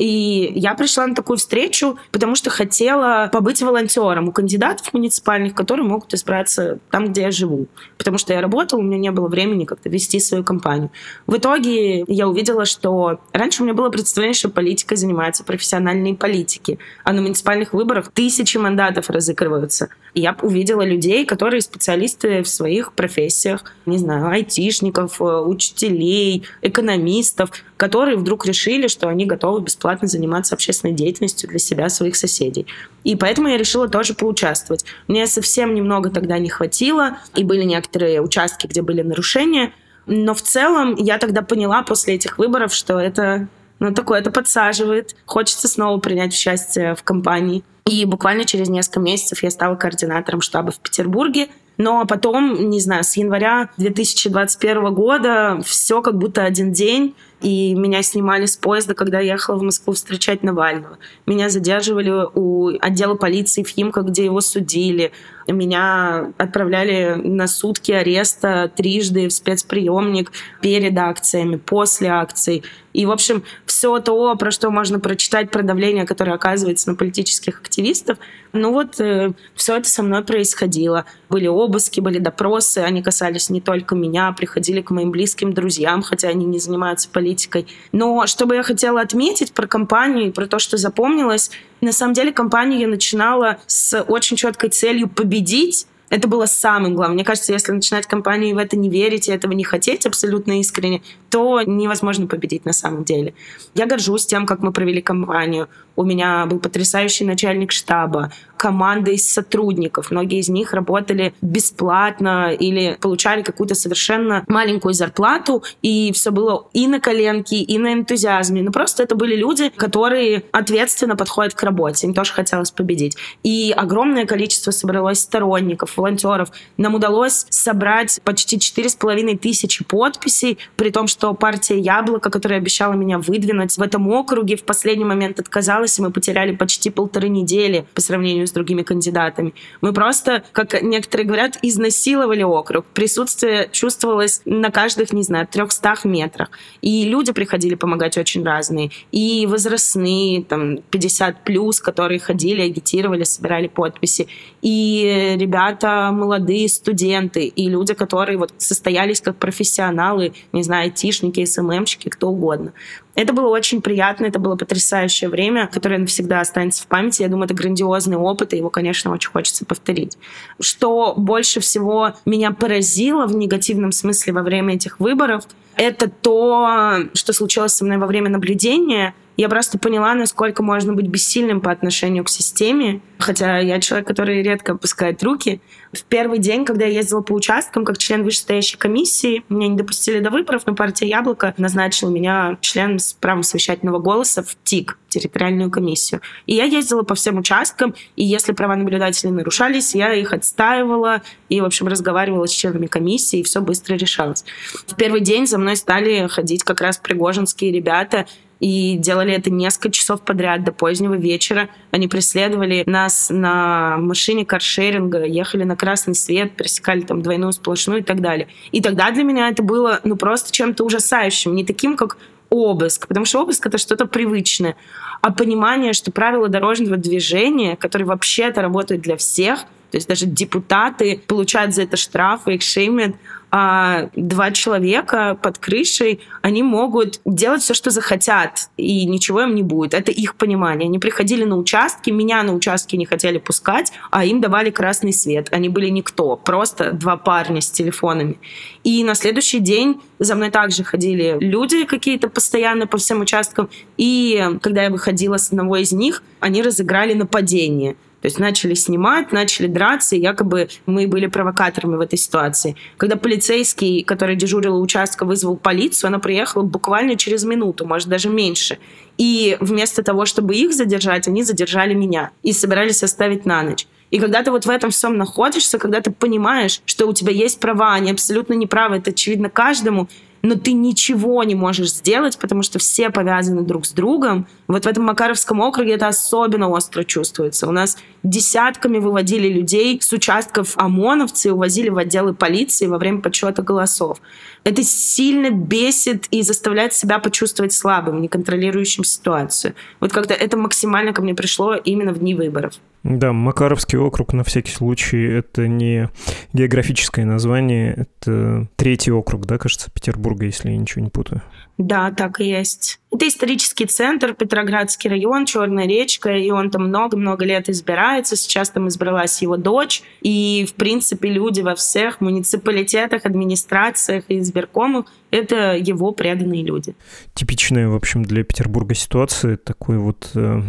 И 0.01 0.53
я 0.55 0.73
пришла 0.73 1.05
на 1.05 1.13
такую 1.13 1.37
встречу, 1.37 1.95
потому 2.11 2.33
что 2.33 2.49
хотела 2.49 3.29
побыть 3.31 3.61
волонтером 3.61 4.29
у 4.29 4.31
кандидатов 4.31 4.91
муниципальных, 4.93 5.53
которые 5.53 5.87
могут 5.87 6.11
избраться 6.15 6.79
там, 6.89 7.09
где 7.09 7.21
я 7.21 7.31
живу. 7.31 7.67
Потому 7.99 8.17
что 8.17 8.33
я 8.33 8.41
работала, 8.41 8.79
у 8.79 8.83
меня 8.83 8.97
не 8.97 9.11
было 9.11 9.27
времени 9.27 9.63
как-то 9.65 9.89
вести 9.89 10.19
свою 10.19 10.43
компанию. 10.43 10.89
В 11.27 11.37
итоге 11.37 12.03
я 12.07 12.27
увидела, 12.27 12.65
что 12.65 13.19
раньше 13.31 13.61
у 13.61 13.65
меня 13.65 13.75
было 13.75 13.89
представление, 13.89 14.33
что 14.33 14.49
политикой 14.49 14.95
занимаются 14.95 15.43
профессиональные 15.43 16.15
политики, 16.15 16.79
а 17.03 17.13
на 17.13 17.21
муниципальных 17.21 17.73
выборах 17.73 18.11
тысячи 18.11 18.57
мандатов 18.57 19.07
разыгрываются. 19.07 19.89
Я 20.13 20.35
увидела 20.41 20.81
людей, 20.81 21.25
которые 21.25 21.61
специалисты 21.61 22.43
в 22.43 22.47
своих 22.49 22.93
профессиях, 22.93 23.63
не 23.85 23.97
знаю, 23.97 24.27
айтишников, 24.27 25.21
э, 25.21 25.23
учителей, 25.23 26.43
экономистов, 26.61 27.51
которые 27.77 28.17
вдруг 28.17 28.45
решили, 28.45 28.87
что 28.87 29.07
они 29.07 29.25
готовы 29.25 29.61
бесплатно 29.61 30.07
заниматься 30.07 30.55
общественной 30.55 30.93
деятельностью 30.93 31.49
для 31.49 31.59
себя, 31.59 31.87
своих 31.89 32.17
соседей. 32.17 32.67
И 33.05 33.15
поэтому 33.15 33.47
я 33.47 33.57
решила 33.57 33.87
тоже 33.87 34.13
поучаствовать. 34.13 34.83
Мне 35.07 35.27
совсем 35.27 35.73
немного 35.73 36.09
тогда 36.09 36.39
не 36.39 36.49
хватило, 36.49 37.17
и 37.35 37.43
были 37.45 37.63
некоторые 37.63 38.21
участки, 38.21 38.67
где 38.67 38.81
были 38.81 39.01
нарушения, 39.01 39.71
но 40.07 40.33
в 40.33 40.41
целом 40.41 40.95
я 40.95 41.19
тогда 41.19 41.41
поняла 41.41 41.83
после 41.83 42.15
этих 42.15 42.37
выборов, 42.37 42.73
что 42.73 42.99
это 42.99 43.47
ну, 43.79 43.93
такое 43.93 44.19
это 44.19 44.29
подсаживает. 44.29 45.15
Хочется 45.25 45.67
снова 45.67 45.99
принять 45.99 46.33
участие 46.33 46.95
в 46.95 47.03
компании. 47.03 47.63
И 47.85 48.05
буквально 48.05 48.45
через 48.45 48.69
несколько 48.69 48.99
месяцев 48.99 49.43
я 49.43 49.49
стала 49.49 49.75
координатором 49.75 50.41
штаба 50.41 50.71
в 50.71 50.79
Петербурге. 50.79 51.47
Но 51.77 52.05
потом, 52.05 52.69
не 52.69 52.79
знаю, 52.79 53.03
с 53.03 53.17
января 53.17 53.69
2021 53.77 54.93
года 54.93 55.59
все 55.65 56.01
как 56.01 56.17
будто 56.17 56.43
один 56.43 56.71
день 56.71 57.15
и 57.41 57.73
меня 57.73 58.03
снимали 58.03 58.45
с 58.45 58.55
поезда, 58.55 58.93
когда 58.93 59.19
я 59.19 59.33
ехала 59.33 59.57
в 59.57 59.63
Москву 59.63 59.93
встречать 59.93 60.43
Навального. 60.43 60.97
Меня 61.25 61.49
задерживали 61.49 62.27
у 62.35 62.67
отдела 62.79 63.15
полиции 63.15 63.63
в 63.63 63.69
Химках, 63.69 64.05
где 64.05 64.25
его 64.25 64.41
судили. 64.41 65.11
Меня 65.47 66.31
отправляли 66.37 67.15
на 67.15 67.47
сутки 67.47 67.91
ареста 67.91 68.71
трижды 68.75 69.27
в 69.27 69.33
спецприемник 69.33 70.31
перед 70.61 70.95
акциями, 70.97 71.55
после 71.55 72.09
акций. 72.09 72.63
И, 72.93 73.05
в 73.07 73.11
общем, 73.11 73.43
все 73.81 73.97
то, 73.97 74.35
про 74.35 74.51
что 74.51 74.69
можно 74.69 74.99
прочитать, 74.99 75.49
про 75.49 75.63
давление, 75.63 76.05
которое 76.05 76.33
оказывается 76.33 76.87
на 76.87 76.95
политических 76.95 77.61
активистов, 77.61 78.19
ну 78.53 78.71
вот 78.71 78.99
э, 78.99 79.31
все 79.55 79.77
это 79.77 79.89
со 79.89 80.03
мной 80.03 80.23
происходило. 80.23 81.05
Были 81.31 81.47
обыски, 81.47 81.99
были 81.99 82.19
допросы, 82.19 82.77
они 82.77 83.01
касались 83.01 83.49
не 83.49 83.59
только 83.59 83.95
меня, 83.95 84.33
приходили 84.33 84.81
к 84.81 84.91
моим 84.91 85.09
близким 85.09 85.51
друзьям, 85.53 86.03
хотя 86.03 86.27
они 86.27 86.45
не 86.45 86.59
занимаются 86.59 87.09
политикой. 87.09 87.65
Но 87.91 88.27
что 88.27 88.45
бы 88.45 88.53
я 88.53 88.61
хотела 88.61 89.01
отметить 89.01 89.51
про 89.51 89.65
компанию 89.65 90.27
и 90.27 90.31
про 90.31 90.45
то, 90.45 90.59
что 90.59 90.77
запомнилось, 90.77 91.49
на 91.81 91.91
самом 91.91 92.13
деле 92.13 92.31
компанию 92.31 92.81
я 92.81 92.87
начинала 92.87 93.57
с 93.65 93.99
очень 94.03 94.37
четкой 94.37 94.69
целью 94.69 95.09
победить, 95.09 95.87
это 96.11 96.27
было 96.27 96.45
самым 96.45 96.93
главным. 96.93 97.15
Мне 97.15 97.23
кажется, 97.23 97.53
если 97.53 97.71
начинать 97.71 98.05
компанию 98.05 98.51
и 98.51 98.53
в 98.53 98.57
это 98.57 98.77
не 98.77 98.89
верить, 98.89 99.29
и 99.29 99.31
этого 99.31 99.53
не 99.53 99.63
хотеть 99.63 100.05
абсолютно 100.05 100.59
искренне, 100.59 101.01
то 101.29 101.61
невозможно 101.61 102.27
победить 102.27 102.65
на 102.65 102.73
самом 102.73 103.05
деле. 103.05 103.33
Я 103.75 103.85
горжусь 103.85 104.25
тем, 104.25 104.45
как 104.45 104.59
мы 104.59 104.73
провели 104.73 105.01
кампанию. 105.01 105.69
У 106.01 106.03
меня 106.03 106.47
был 106.47 106.57
потрясающий 106.57 107.25
начальник 107.25 107.71
штаба, 107.71 108.31
команда 108.57 109.09
из 109.09 109.27
сотрудников. 109.27 110.11
Многие 110.11 110.39
из 110.39 110.47
них 110.47 110.73
работали 110.73 111.33
бесплатно 111.41 112.51
или 112.51 112.95
получали 113.01 113.41
какую-то 113.41 113.73
совершенно 113.73 114.43
маленькую 114.47 114.93
зарплату, 114.93 115.63
и 115.81 116.11
все 116.13 116.31
было 116.31 116.67
и 116.73 116.85
на 116.85 116.99
коленке, 116.99 117.57
и 117.57 117.77
на 117.77 117.93
энтузиазме. 117.93 118.61
Ну, 118.61 118.71
просто 118.71 119.01
это 119.01 119.15
были 119.15 119.35
люди, 119.35 119.69
которые 119.69 120.43
ответственно 120.51 121.15
подходят 121.15 121.53
к 121.53 121.63
работе. 121.63 122.05
Им 122.05 122.13
тоже 122.13 122.33
хотелось 122.33 122.69
победить. 122.69 123.17
И 123.43 123.73
огромное 123.75 124.25
количество 124.25 124.69
собралось 124.69 125.19
сторонников, 125.19 125.97
волонтеров. 125.97 126.49
Нам 126.77 126.95
удалось 126.95 127.45
собрать 127.49 128.19
почти 128.23 128.59
четыре 128.59 128.89
с 128.89 128.95
половиной 128.95 129.37
тысячи 129.37 129.83
подписей, 129.83 130.57
при 130.75 130.89
том, 130.89 131.07
что 131.07 131.33
партия 131.33 131.79
«Яблоко», 131.79 132.29
которая 132.29 132.59
обещала 132.59 132.93
меня 132.93 133.19
выдвинуть 133.19 133.77
в 133.77 133.81
этом 133.81 134.07
округе, 134.07 134.55
в 134.55 134.63
последний 134.63 135.05
момент 135.05 135.39
отказалась 135.39 135.90
и 135.99 136.01
мы 136.01 136.11
потеряли 136.11 136.55
почти 136.55 136.89
полторы 136.89 137.29
недели 137.29 137.85
по 137.93 138.01
сравнению 138.01 138.47
с 138.47 138.51
другими 138.51 138.81
кандидатами. 138.83 139.53
Мы 139.81 139.93
просто, 139.93 140.43
как 140.51 140.81
некоторые 140.81 141.27
говорят, 141.27 141.57
изнасиловали 141.61 142.43
округ. 142.43 142.85
Присутствие 142.93 143.69
чувствовалось 143.71 144.41
на 144.45 144.71
каждых, 144.71 145.13
не 145.13 145.23
знаю, 145.23 145.47
300 145.47 145.95
метрах. 146.03 146.49
И 146.81 147.05
люди 147.05 147.31
приходили 147.31 147.75
помогать 147.75 148.17
очень 148.17 148.43
разные. 148.43 148.91
И 149.11 149.47
возрастные, 149.47 150.43
там, 150.43 150.77
50 150.77 151.43
плюс, 151.43 151.79
которые 151.79 152.19
ходили, 152.19 152.61
агитировали, 152.61 153.23
собирали 153.23 153.67
подписи. 153.67 154.27
И 154.61 155.35
ребята 155.37 156.11
молодые, 156.11 156.69
студенты, 156.69 157.45
и 157.45 157.69
люди, 157.69 157.93
которые 157.93 158.37
вот 158.37 158.53
состоялись 158.57 159.21
как 159.21 159.37
профессионалы, 159.37 160.33
не 160.51 160.63
знаю, 160.63 160.83
айтишники, 160.83 161.43
СММщики, 161.45 162.09
кто 162.09 162.29
угодно. 162.29 162.73
Это 163.15 163.33
было 163.33 163.47
очень 163.47 163.81
приятно, 163.81 164.25
это 164.25 164.39
было 164.39 164.55
потрясающее 164.55 165.29
время, 165.29 165.67
которое 165.67 165.97
навсегда 165.99 166.39
останется 166.39 166.83
в 166.83 166.87
памяти. 166.87 167.23
Я 167.23 167.27
думаю, 167.27 167.45
это 167.45 167.53
грандиозный 167.53 168.17
опыт, 168.17 168.53
и 168.53 168.57
его, 168.57 168.69
конечно, 168.69 169.11
очень 169.11 169.29
хочется 169.29 169.65
повторить. 169.65 170.17
Что 170.59 171.13
больше 171.17 171.59
всего 171.59 172.13
меня 172.25 172.51
поразило 172.51 173.25
в 173.25 173.35
негативном 173.35 173.91
смысле 173.91 174.33
во 174.33 174.43
время 174.43 174.75
этих 174.75 174.99
выборов, 174.99 175.45
это 175.75 176.09
то, 176.09 176.99
что 177.13 177.33
случилось 177.33 177.73
со 177.73 177.85
мной 177.85 177.97
во 177.97 178.07
время 178.07 178.29
наблюдения. 178.29 179.13
Я 179.41 179.49
просто 179.49 179.79
поняла, 179.79 180.13
насколько 180.13 180.61
можно 180.61 180.93
быть 180.93 181.07
бессильным 181.07 181.61
по 181.61 181.71
отношению 181.71 182.23
к 182.23 182.29
системе. 182.29 183.01
Хотя 183.17 183.57
я 183.57 183.79
человек, 183.79 184.07
который 184.07 184.43
редко 184.43 184.73
опускает 184.73 185.23
руки. 185.23 185.61
В 185.91 186.03
первый 186.03 186.37
день, 186.37 186.63
когда 186.63 186.85
я 186.85 186.99
ездила 186.99 187.21
по 187.21 187.33
участкам, 187.33 187.83
как 187.83 187.97
член 187.97 188.23
вышестоящей 188.23 188.77
комиссии, 188.77 189.43
меня 189.49 189.67
не 189.67 189.75
допустили 189.75 190.19
до 190.19 190.29
выборов, 190.29 190.67
но 190.67 190.75
партия 190.75 191.07
«Яблоко» 191.07 191.55
назначила 191.57 192.11
меня 192.11 192.59
членом 192.61 192.99
с 192.99 193.13
правом 193.13 193.41
совещательного 193.41 193.97
голоса 193.97 194.43
в 194.43 194.55
ТИК, 194.63 194.99
территориальную 195.09 195.71
комиссию. 195.71 196.21
И 196.45 196.53
я 196.53 196.65
ездила 196.65 197.01
по 197.01 197.15
всем 197.15 197.39
участкам, 197.39 197.95
и 198.15 198.23
если 198.23 198.51
права 198.51 198.75
наблюдателей 198.75 199.31
нарушались, 199.31 199.95
я 199.95 200.13
их 200.13 200.33
отстаивала 200.33 201.23
и, 201.49 201.61
в 201.61 201.65
общем, 201.65 201.87
разговаривала 201.87 202.45
с 202.45 202.51
членами 202.51 202.85
комиссии, 202.85 203.39
и 203.39 203.43
все 203.43 203.59
быстро 203.59 203.95
решалось. 203.95 204.45
В 204.85 204.95
первый 204.95 205.21
день 205.21 205.47
за 205.47 205.57
мной 205.57 205.77
стали 205.77 206.27
ходить 206.27 206.63
как 206.63 206.79
раз 206.79 206.99
пригожинские 206.99 207.71
ребята, 207.71 208.27
и 208.61 208.95
делали 208.95 209.33
это 209.33 209.49
несколько 209.49 209.89
часов 209.89 210.21
подряд 210.21 210.63
до 210.63 210.71
позднего 210.71 211.15
вечера. 211.15 211.67
Они 211.89 212.07
преследовали 212.07 212.83
нас 212.85 213.29
на 213.31 213.97
машине 213.97 214.45
каршеринга, 214.45 215.25
ехали 215.25 215.63
на 215.63 215.75
красный 215.75 216.13
свет, 216.13 216.55
пересекали 216.55 217.01
там 217.01 217.23
двойную 217.23 217.51
сплошную 217.53 218.01
и 218.01 218.03
так 218.03 218.21
далее. 218.21 218.47
И 218.71 218.79
тогда 218.79 219.09
для 219.09 219.23
меня 219.23 219.49
это 219.49 219.63
было 219.63 219.99
ну 220.03 220.15
просто 220.15 220.51
чем-то 220.51 220.85
ужасающим, 220.85 221.55
не 221.55 221.65
таким, 221.65 221.97
как 221.97 222.17
обыск, 222.51 223.07
потому 223.07 223.25
что 223.25 223.41
обыск 223.41 223.65
это 223.65 223.79
что-то 223.79 224.05
привычное, 224.05 224.75
а 225.21 225.31
понимание, 225.31 225.93
что 225.93 226.11
правила 226.11 226.47
дорожного 226.47 226.97
движения, 226.97 227.75
которые 227.75 228.07
вообще-то 228.07 228.61
работают 228.61 229.01
для 229.01 229.17
всех, 229.17 229.61
то 229.89 229.97
есть 229.97 230.07
даже 230.07 230.25
депутаты 230.25 231.19
получают 231.27 231.73
за 231.73 231.83
это 231.83 231.97
штрафы, 231.97 232.55
их 232.55 232.61
шеймят, 232.61 233.15
а 233.51 234.09
два 234.15 234.51
человека 234.51 235.37
под 235.41 235.57
крышей, 235.57 236.21
они 236.41 236.63
могут 236.63 237.19
делать 237.25 237.61
все, 237.61 237.73
что 237.73 237.89
захотят, 237.89 238.69
и 238.77 239.05
ничего 239.05 239.41
им 239.41 239.55
не 239.55 239.61
будет. 239.61 239.93
Это 239.93 240.11
их 240.11 240.35
понимание. 240.35 240.87
Они 240.87 240.99
приходили 240.99 241.43
на 241.43 241.57
участки, 241.57 242.09
меня 242.09 242.41
на 242.43 242.53
участки 242.53 242.95
не 242.95 243.05
хотели 243.05 243.37
пускать, 243.37 243.91
а 244.09 244.23
им 244.23 244.39
давали 244.39 244.69
красный 244.69 245.11
свет. 245.11 245.49
Они 245.51 245.67
были 245.67 245.89
никто, 245.89 246.37
просто 246.37 246.93
два 246.93 247.17
парня 247.17 247.59
с 247.59 247.69
телефонами. 247.69 248.39
И 248.85 249.03
на 249.03 249.15
следующий 249.15 249.59
день 249.59 250.01
за 250.17 250.35
мной 250.35 250.49
также 250.49 250.85
ходили 250.85 251.37
люди 251.39 251.83
какие-то 251.83 252.29
постоянно 252.29 252.87
по 252.87 252.97
всем 252.97 253.19
участкам. 253.19 253.69
И 253.97 254.49
когда 254.61 254.83
я 254.83 254.89
выходила 254.89 255.35
с 255.35 255.49
одного 255.49 255.75
из 255.77 255.91
них, 255.91 256.23
они 256.39 256.61
разыграли 256.61 257.13
нападение 257.13 257.97
То 258.21 258.27
есть 258.27 258.39
начали 258.39 258.75
снимать, 258.75 259.31
начали 259.31 259.67
драться, 259.67 260.15
и 260.15 260.19
якобы 260.19 260.69
мы 260.85 261.07
были 261.07 261.27
провокаторами 261.27 261.95
в 261.95 262.01
этой 262.01 262.17
ситуации. 262.17 262.75
Когда 262.97 263.15
полицейский, 263.15 264.03
который 264.03 264.35
дежурил 264.35 264.77
у 264.77 264.81
участка, 264.81 265.25
вызвал 265.25 265.57
полицию, 265.57 266.09
она 266.09 266.19
приехала 266.19 266.61
буквально 266.61 267.15
через 267.15 267.43
минуту, 267.43 267.85
может, 267.85 268.07
даже 268.07 268.29
меньше. 268.29 268.77
И 269.17 269.57
вместо 269.59 270.03
того, 270.03 270.25
чтобы 270.25 270.55
их 270.55 270.73
задержать, 270.73 271.27
они 271.27 271.43
задержали 271.43 271.93
меня 271.93 272.31
и 272.43 272.53
собирались 272.53 273.03
оставить 273.03 273.45
на 273.45 273.63
ночь. 273.63 273.87
И 274.11 274.19
когда 274.19 274.43
ты 274.43 274.51
вот 274.51 274.65
в 274.65 274.69
этом 274.69 274.91
всем 274.91 275.17
находишься, 275.17 275.79
когда 275.79 276.01
ты 276.01 276.11
понимаешь, 276.11 276.81
что 276.85 277.07
у 277.07 277.13
тебя 277.13 277.31
есть 277.31 277.59
права, 277.59 277.93
они 277.93 278.11
абсолютно 278.11 278.53
неправы, 278.53 278.97
это 278.97 279.11
очевидно 279.11 279.49
каждому, 279.49 280.09
но 280.41 280.55
ты 280.55 280.73
ничего 280.73 281.43
не 281.43 281.55
можешь 281.55 281.93
сделать, 281.93 282.37
потому 282.37 282.63
что 282.63 282.79
все 282.79 283.09
повязаны 283.09 283.61
друг 283.61 283.85
с 283.85 283.91
другом. 283.91 284.47
Вот 284.67 284.85
в 284.85 284.87
этом 284.87 285.05
Макаровском 285.05 285.61
округе 285.61 285.93
это 285.93 286.07
особенно 286.07 286.69
остро 286.69 287.03
чувствуется. 287.03 287.67
У 287.67 287.71
нас 287.71 287.97
десятками 288.23 288.97
выводили 288.97 289.47
людей 289.47 289.99
с 290.01 290.11
участков 290.13 290.77
ОМОНовцы, 290.77 291.51
увозили 291.51 291.89
в 291.89 291.97
отделы 291.97 292.33
полиции 292.33 292.87
во 292.87 292.97
время 292.97 293.21
подсчета 293.21 293.61
голосов. 293.61 294.19
Это 294.63 294.83
сильно 294.83 295.49
бесит 295.49 296.27
и 296.31 296.41
заставляет 296.41 296.93
себя 296.93 297.19
почувствовать 297.19 297.73
слабым, 297.73 298.21
неконтролирующим 298.21 299.03
ситуацию. 299.03 299.73
Вот 299.99 300.11
как-то 300.11 300.33
это 300.33 300.57
максимально 300.57 301.13
ко 301.13 301.21
мне 301.21 301.33
пришло 301.33 301.75
именно 301.75 302.13
в 302.13 302.19
дни 302.19 302.35
выборов. 302.35 302.73
Да, 303.03 303.33
Макаровский 303.33 303.97
округ, 303.97 304.33
на 304.33 304.43
всякий 304.43 304.71
случай, 304.71 305.23
это 305.23 305.67
не 305.67 306.09
географическое 306.53 307.25
название, 307.25 307.93
это 307.93 308.67
третий 308.75 309.11
округ, 309.11 309.47
да, 309.47 309.57
кажется, 309.57 309.89
Петербурга, 309.91 310.45
если 310.45 310.69
я 310.69 310.77
ничего 310.77 311.03
не 311.03 311.09
путаю. 311.09 311.41
Да, 311.77 312.11
так 312.11 312.39
и 312.39 312.45
есть. 312.45 312.99
Это 313.13 313.27
исторический 313.27 313.87
центр, 313.87 314.33
Петроградский 314.33 315.09
район, 315.09 315.45
Черная 315.45 315.85
речка, 315.85 316.31
и 316.31 316.49
он 316.49 316.71
там 316.71 316.87
много-много 316.87 317.43
лет 317.43 317.67
избирается. 317.69 318.37
Сейчас 318.37 318.69
там 318.69 318.87
избралась 318.87 319.41
его 319.41 319.57
дочь. 319.57 320.01
И, 320.21 320.65
в 320.69 320.75
принципе, 320.75 321.29
люди 321.29 321.59
во 321.59 321.75
всех 321.75 322.21
муниципалитетах, 322.21 323.25
администрациях 323.25 324.23
и 324.29 324.39
избиркомах— 324.39 325.07
это 325.31 325.75
его 325.75 326.11
преданные 326.11 326.63
люди. 326.63 326.93
Типичная, 327.33 327.89
в 327.89 327.95
общем, 327.95 328.23
для 328.23 328.43
Петербурга 328.43 328.93
ситуация 328.95 329.57
такой 329.57 329.97
вот 329.97 330.29
э, 330.35 330.61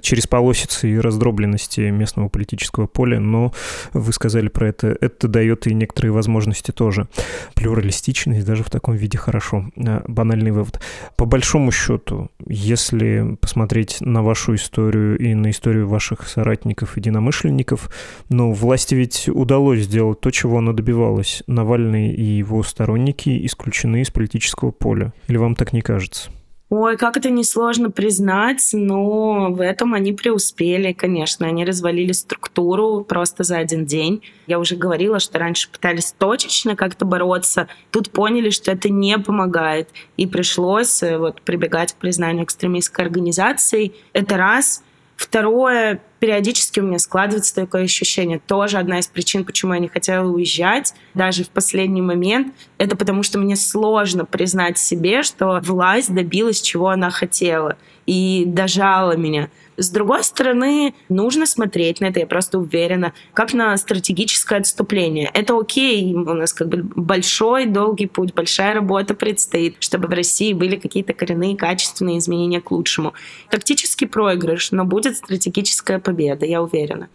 через 0.00 0.26
полосицы 0.26 0.90
и 0.90 0.98
раздробленности 0.98 1.80
местного 1.80 2.28
политического 2.28 2.86
поля, 2.86 3.20
но 3.20 3.52
вы 3.92 4.12
сказали 4.12 4.48
про 4.48 4.68
это, 4.68 4.96
это 5.00 5.28
дает 5.28 5.66
и 5.66 5.74
некоторые 5.74 6.12
возможности 6.12 6.70
тоже. 6.72 7.06
Плюралистичность 7.54 8.44
даже 8.46 8.64
в 8.64 8.70
таком 8.70 8.94
виде 8.94 9.18
хорошо. 9.18 9.66
Э, 9.76 10.02
банальный 10.36 10.50
вывод. 10.50 10.80
По 11.16 11.24
большому 11.24 11.72
счету, 11.72 12.28
если 12.46 13.36
посмотреть 13.40 13.98
на 14.00 14.22
вашу 14.22 14.54
историю 14.54 15.18
и 15.18 15.34
на 15.34 15.50
историю 15.50 15.88
ваших 15.88 16.28
соратников, 16.28 16.96
единомышленников, 16.96 17.90
ну, 18.28 18.52
власти 18.52 18.94
ведь 18.94 19.28
удалось 19.28 19.80
сделать 19.80 20.20
то, 20.20 20.30
чего 20.30 20.58
она 20.58 20.72
добивалась. 20.72 21.42
Навальный 21.46 22.10
и 22.10 22.22
его 22.22 22.62
сторонники 22.62 23.46
исключены 23.46 24.02
из 24.02 24.10
политического 24.10 24.70
поля. 24.70 25.12
Или 25.28 25.38
вам 25.38 25.54
так 25.54 25.72
не 25.72 25.80
кажется? 25.80 26.30
Ой, 26.68 26.96
как 26.96 27.16
это 27.16 27.30
несложно 27.30 27.92
признать, 27.92 28.70
но 28.72 29.52
в 29.52 29.60
этом 29.60 29.94
они 29.94 30.12
преуспели, 30.12 30.92
конечно. 30.92 31.46
Они 31.46 31.64
развалили 31.64 32.10
структуру 32.10 33.04
просто 33.04 33.44
за 33.44 33.58
один 33.58 33.86
день. 33.86 34.20
Я 34.48 34.58
уже 34.58 34.74
говорила, 34.74 35.20
что 35.20 35.38
раньше 35.38 35.70
пытались 35.70 36.12
точечно 36.18 36.74
как-то 36.74 37.04
бороться. 37.04 37.68
Тут 37.92 38.10
поняли, 38.10 38.50
что 38.50 38.72
это 38.72 38.88
не 38.88 39.16
помогает. 39.18 39.90
И 40.16 40.26
пришлось 40.26 41.04
э, 41.04 41.18
вот 41.18 41.40
прибегать 41.42 41.92
к 41.92 41.96
признанию 41.96 42.44
экстремистской 42.44 43.04
организации. 43.04 43.92
Это 44.12 44.36
раз. 44.36 44.82
Второе, 45.14 46.02
периодически 46.18 46.80
у 46.80 46.82
меня 46.84 46.98
складывается 46.98 47.54
такое 47.54 47.84
ощущение. 47.84 48.40
Тоже 48.46 48.78
одна 48.78 48.98
из 48.98 49.06
причин, 49.06 49.44
почему 49.44 49.74
я 49.74 49.80
не 49.80 49.88
хотела 49.88 50.26
уезжать, 50.28 50.94
даже 51.14 51.44
в 51.44 51.50
последний 51.50 52.02
момент, 52.02 52.54
это 52.78 52.96
потому 52.96 53.22
что 53.22 53.38
мне 53.38 53.56
сложно 53.56 54.24
признать 54.24 54.78
себе, 54.78 55.22
что 55.22 55.60
власть 55.62 56.14
добилась, 56.14 56.60
чего 56.60 56.88
она 56.88 57.10
хотела, 57.10 57.76
и 58.06 58.44
дожала 58.46 59.16
меня. 59.16 59.50
С 59.76 59.90
другой 59.90 60.24
стороны, 60.24 60.94
нужно 61.08 61.46
смотреть 61.46 62.00
на 62.00 62.06
это, 62.06 62.20
я 62.20 62.26
просто 62.26 62.58
уверена, 62.58 63.12
как 63.34 63.52
на 63.52 63.76
стратегическое 63.76 64.60
отступление. 64.60 65.30
Это 65.34 65.58
окей, 65.58 66.14
у 66.14 66.34
нас 66.34 66.52
как 66.52 66.68
бы 66.68 66.82
большой, 66.82 67.66
долгий 67.66 68.06
путь, 68.06 68.34
большая 68.34 68.74
работа 68.74 69.14
предстоит, 69.14 69.76
чтобы 69.80 70.08
в 70.08 70.10
России 70.10 70.52
были 70.52 70.76
какие-то 70.76 71.12
коренные, 71.12 71.56
качественные 71.56 72.18
изменения 72.18 72.60
к 72.60 72.70
лучшему. 72.70 73.14
Тактический 73.50 74.06
проигрыш, 74.06 74.72
но 74.72 74.84
будет 74.84 75.16
стратегическая 75.16 75.98
победа, 75.98 76.46
я 76.46 76.62
уверена. 76.62 77.08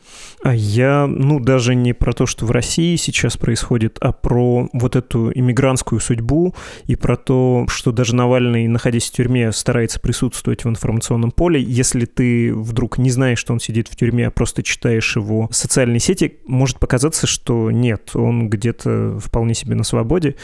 А 0.44 0.54
я, 0.54 1.08
ну, 1.08 1.40
даже 1.40 1.76
не 1.76 1.94
про 1.94 2.14
то, 2.14 2.26
что 2.26 2.46
в 2.46 2.52
России 2.52 2.96
сейчас 2.96 3.38
происходит, 3.38 3.98
а 4.02 4.12
про 4.12 4.70
вот 4.74 4.96
эту 4.96 5.32
иммигрантскую 5.34 6.00
судьбу 6.00 6.56
и 6.86 6.96
про 6.96 7.18
то, 7.18 7.66
что 7.68 7.92
даже 7.92 8.16
Навальный, 8.16 8.68
находясь 8.68 9.10
в 9.10 9.14
тюрьме, 9.14 9.52
старается 9.52 10.00
присутствовать 10.00 10.64
в 10.64 10.70
информационном 10.70 11.32
поле. 11.32 11.62
Если 11.62 12.06
ты 12.06 12.51
вдруг 12.52 12.98
не 12.98 13.10
знаешь, 13.10 13.40
что 13.40 13.54
он 13.54 13.60
сидит 13.60 13.88
в 13.88 13.96
тюрьме, 13.96 14.28
а 14.28 14.32
просто 14.32 14.64
читаешь 14.64 15.16
его 15.16 15.50
социальные 15.52 16.00
сети, 16.00 16.40
может 16.46 16.80
показаться, 16.80 17.28
что 17.28 17.72
нет, 17.72 18.12
он 18.16 18.50
где-то 18.50 19.20
вполне 19.20 19.54
себе 19.54 19.76
на 19.76 19.84
свободе, 19.84 20.36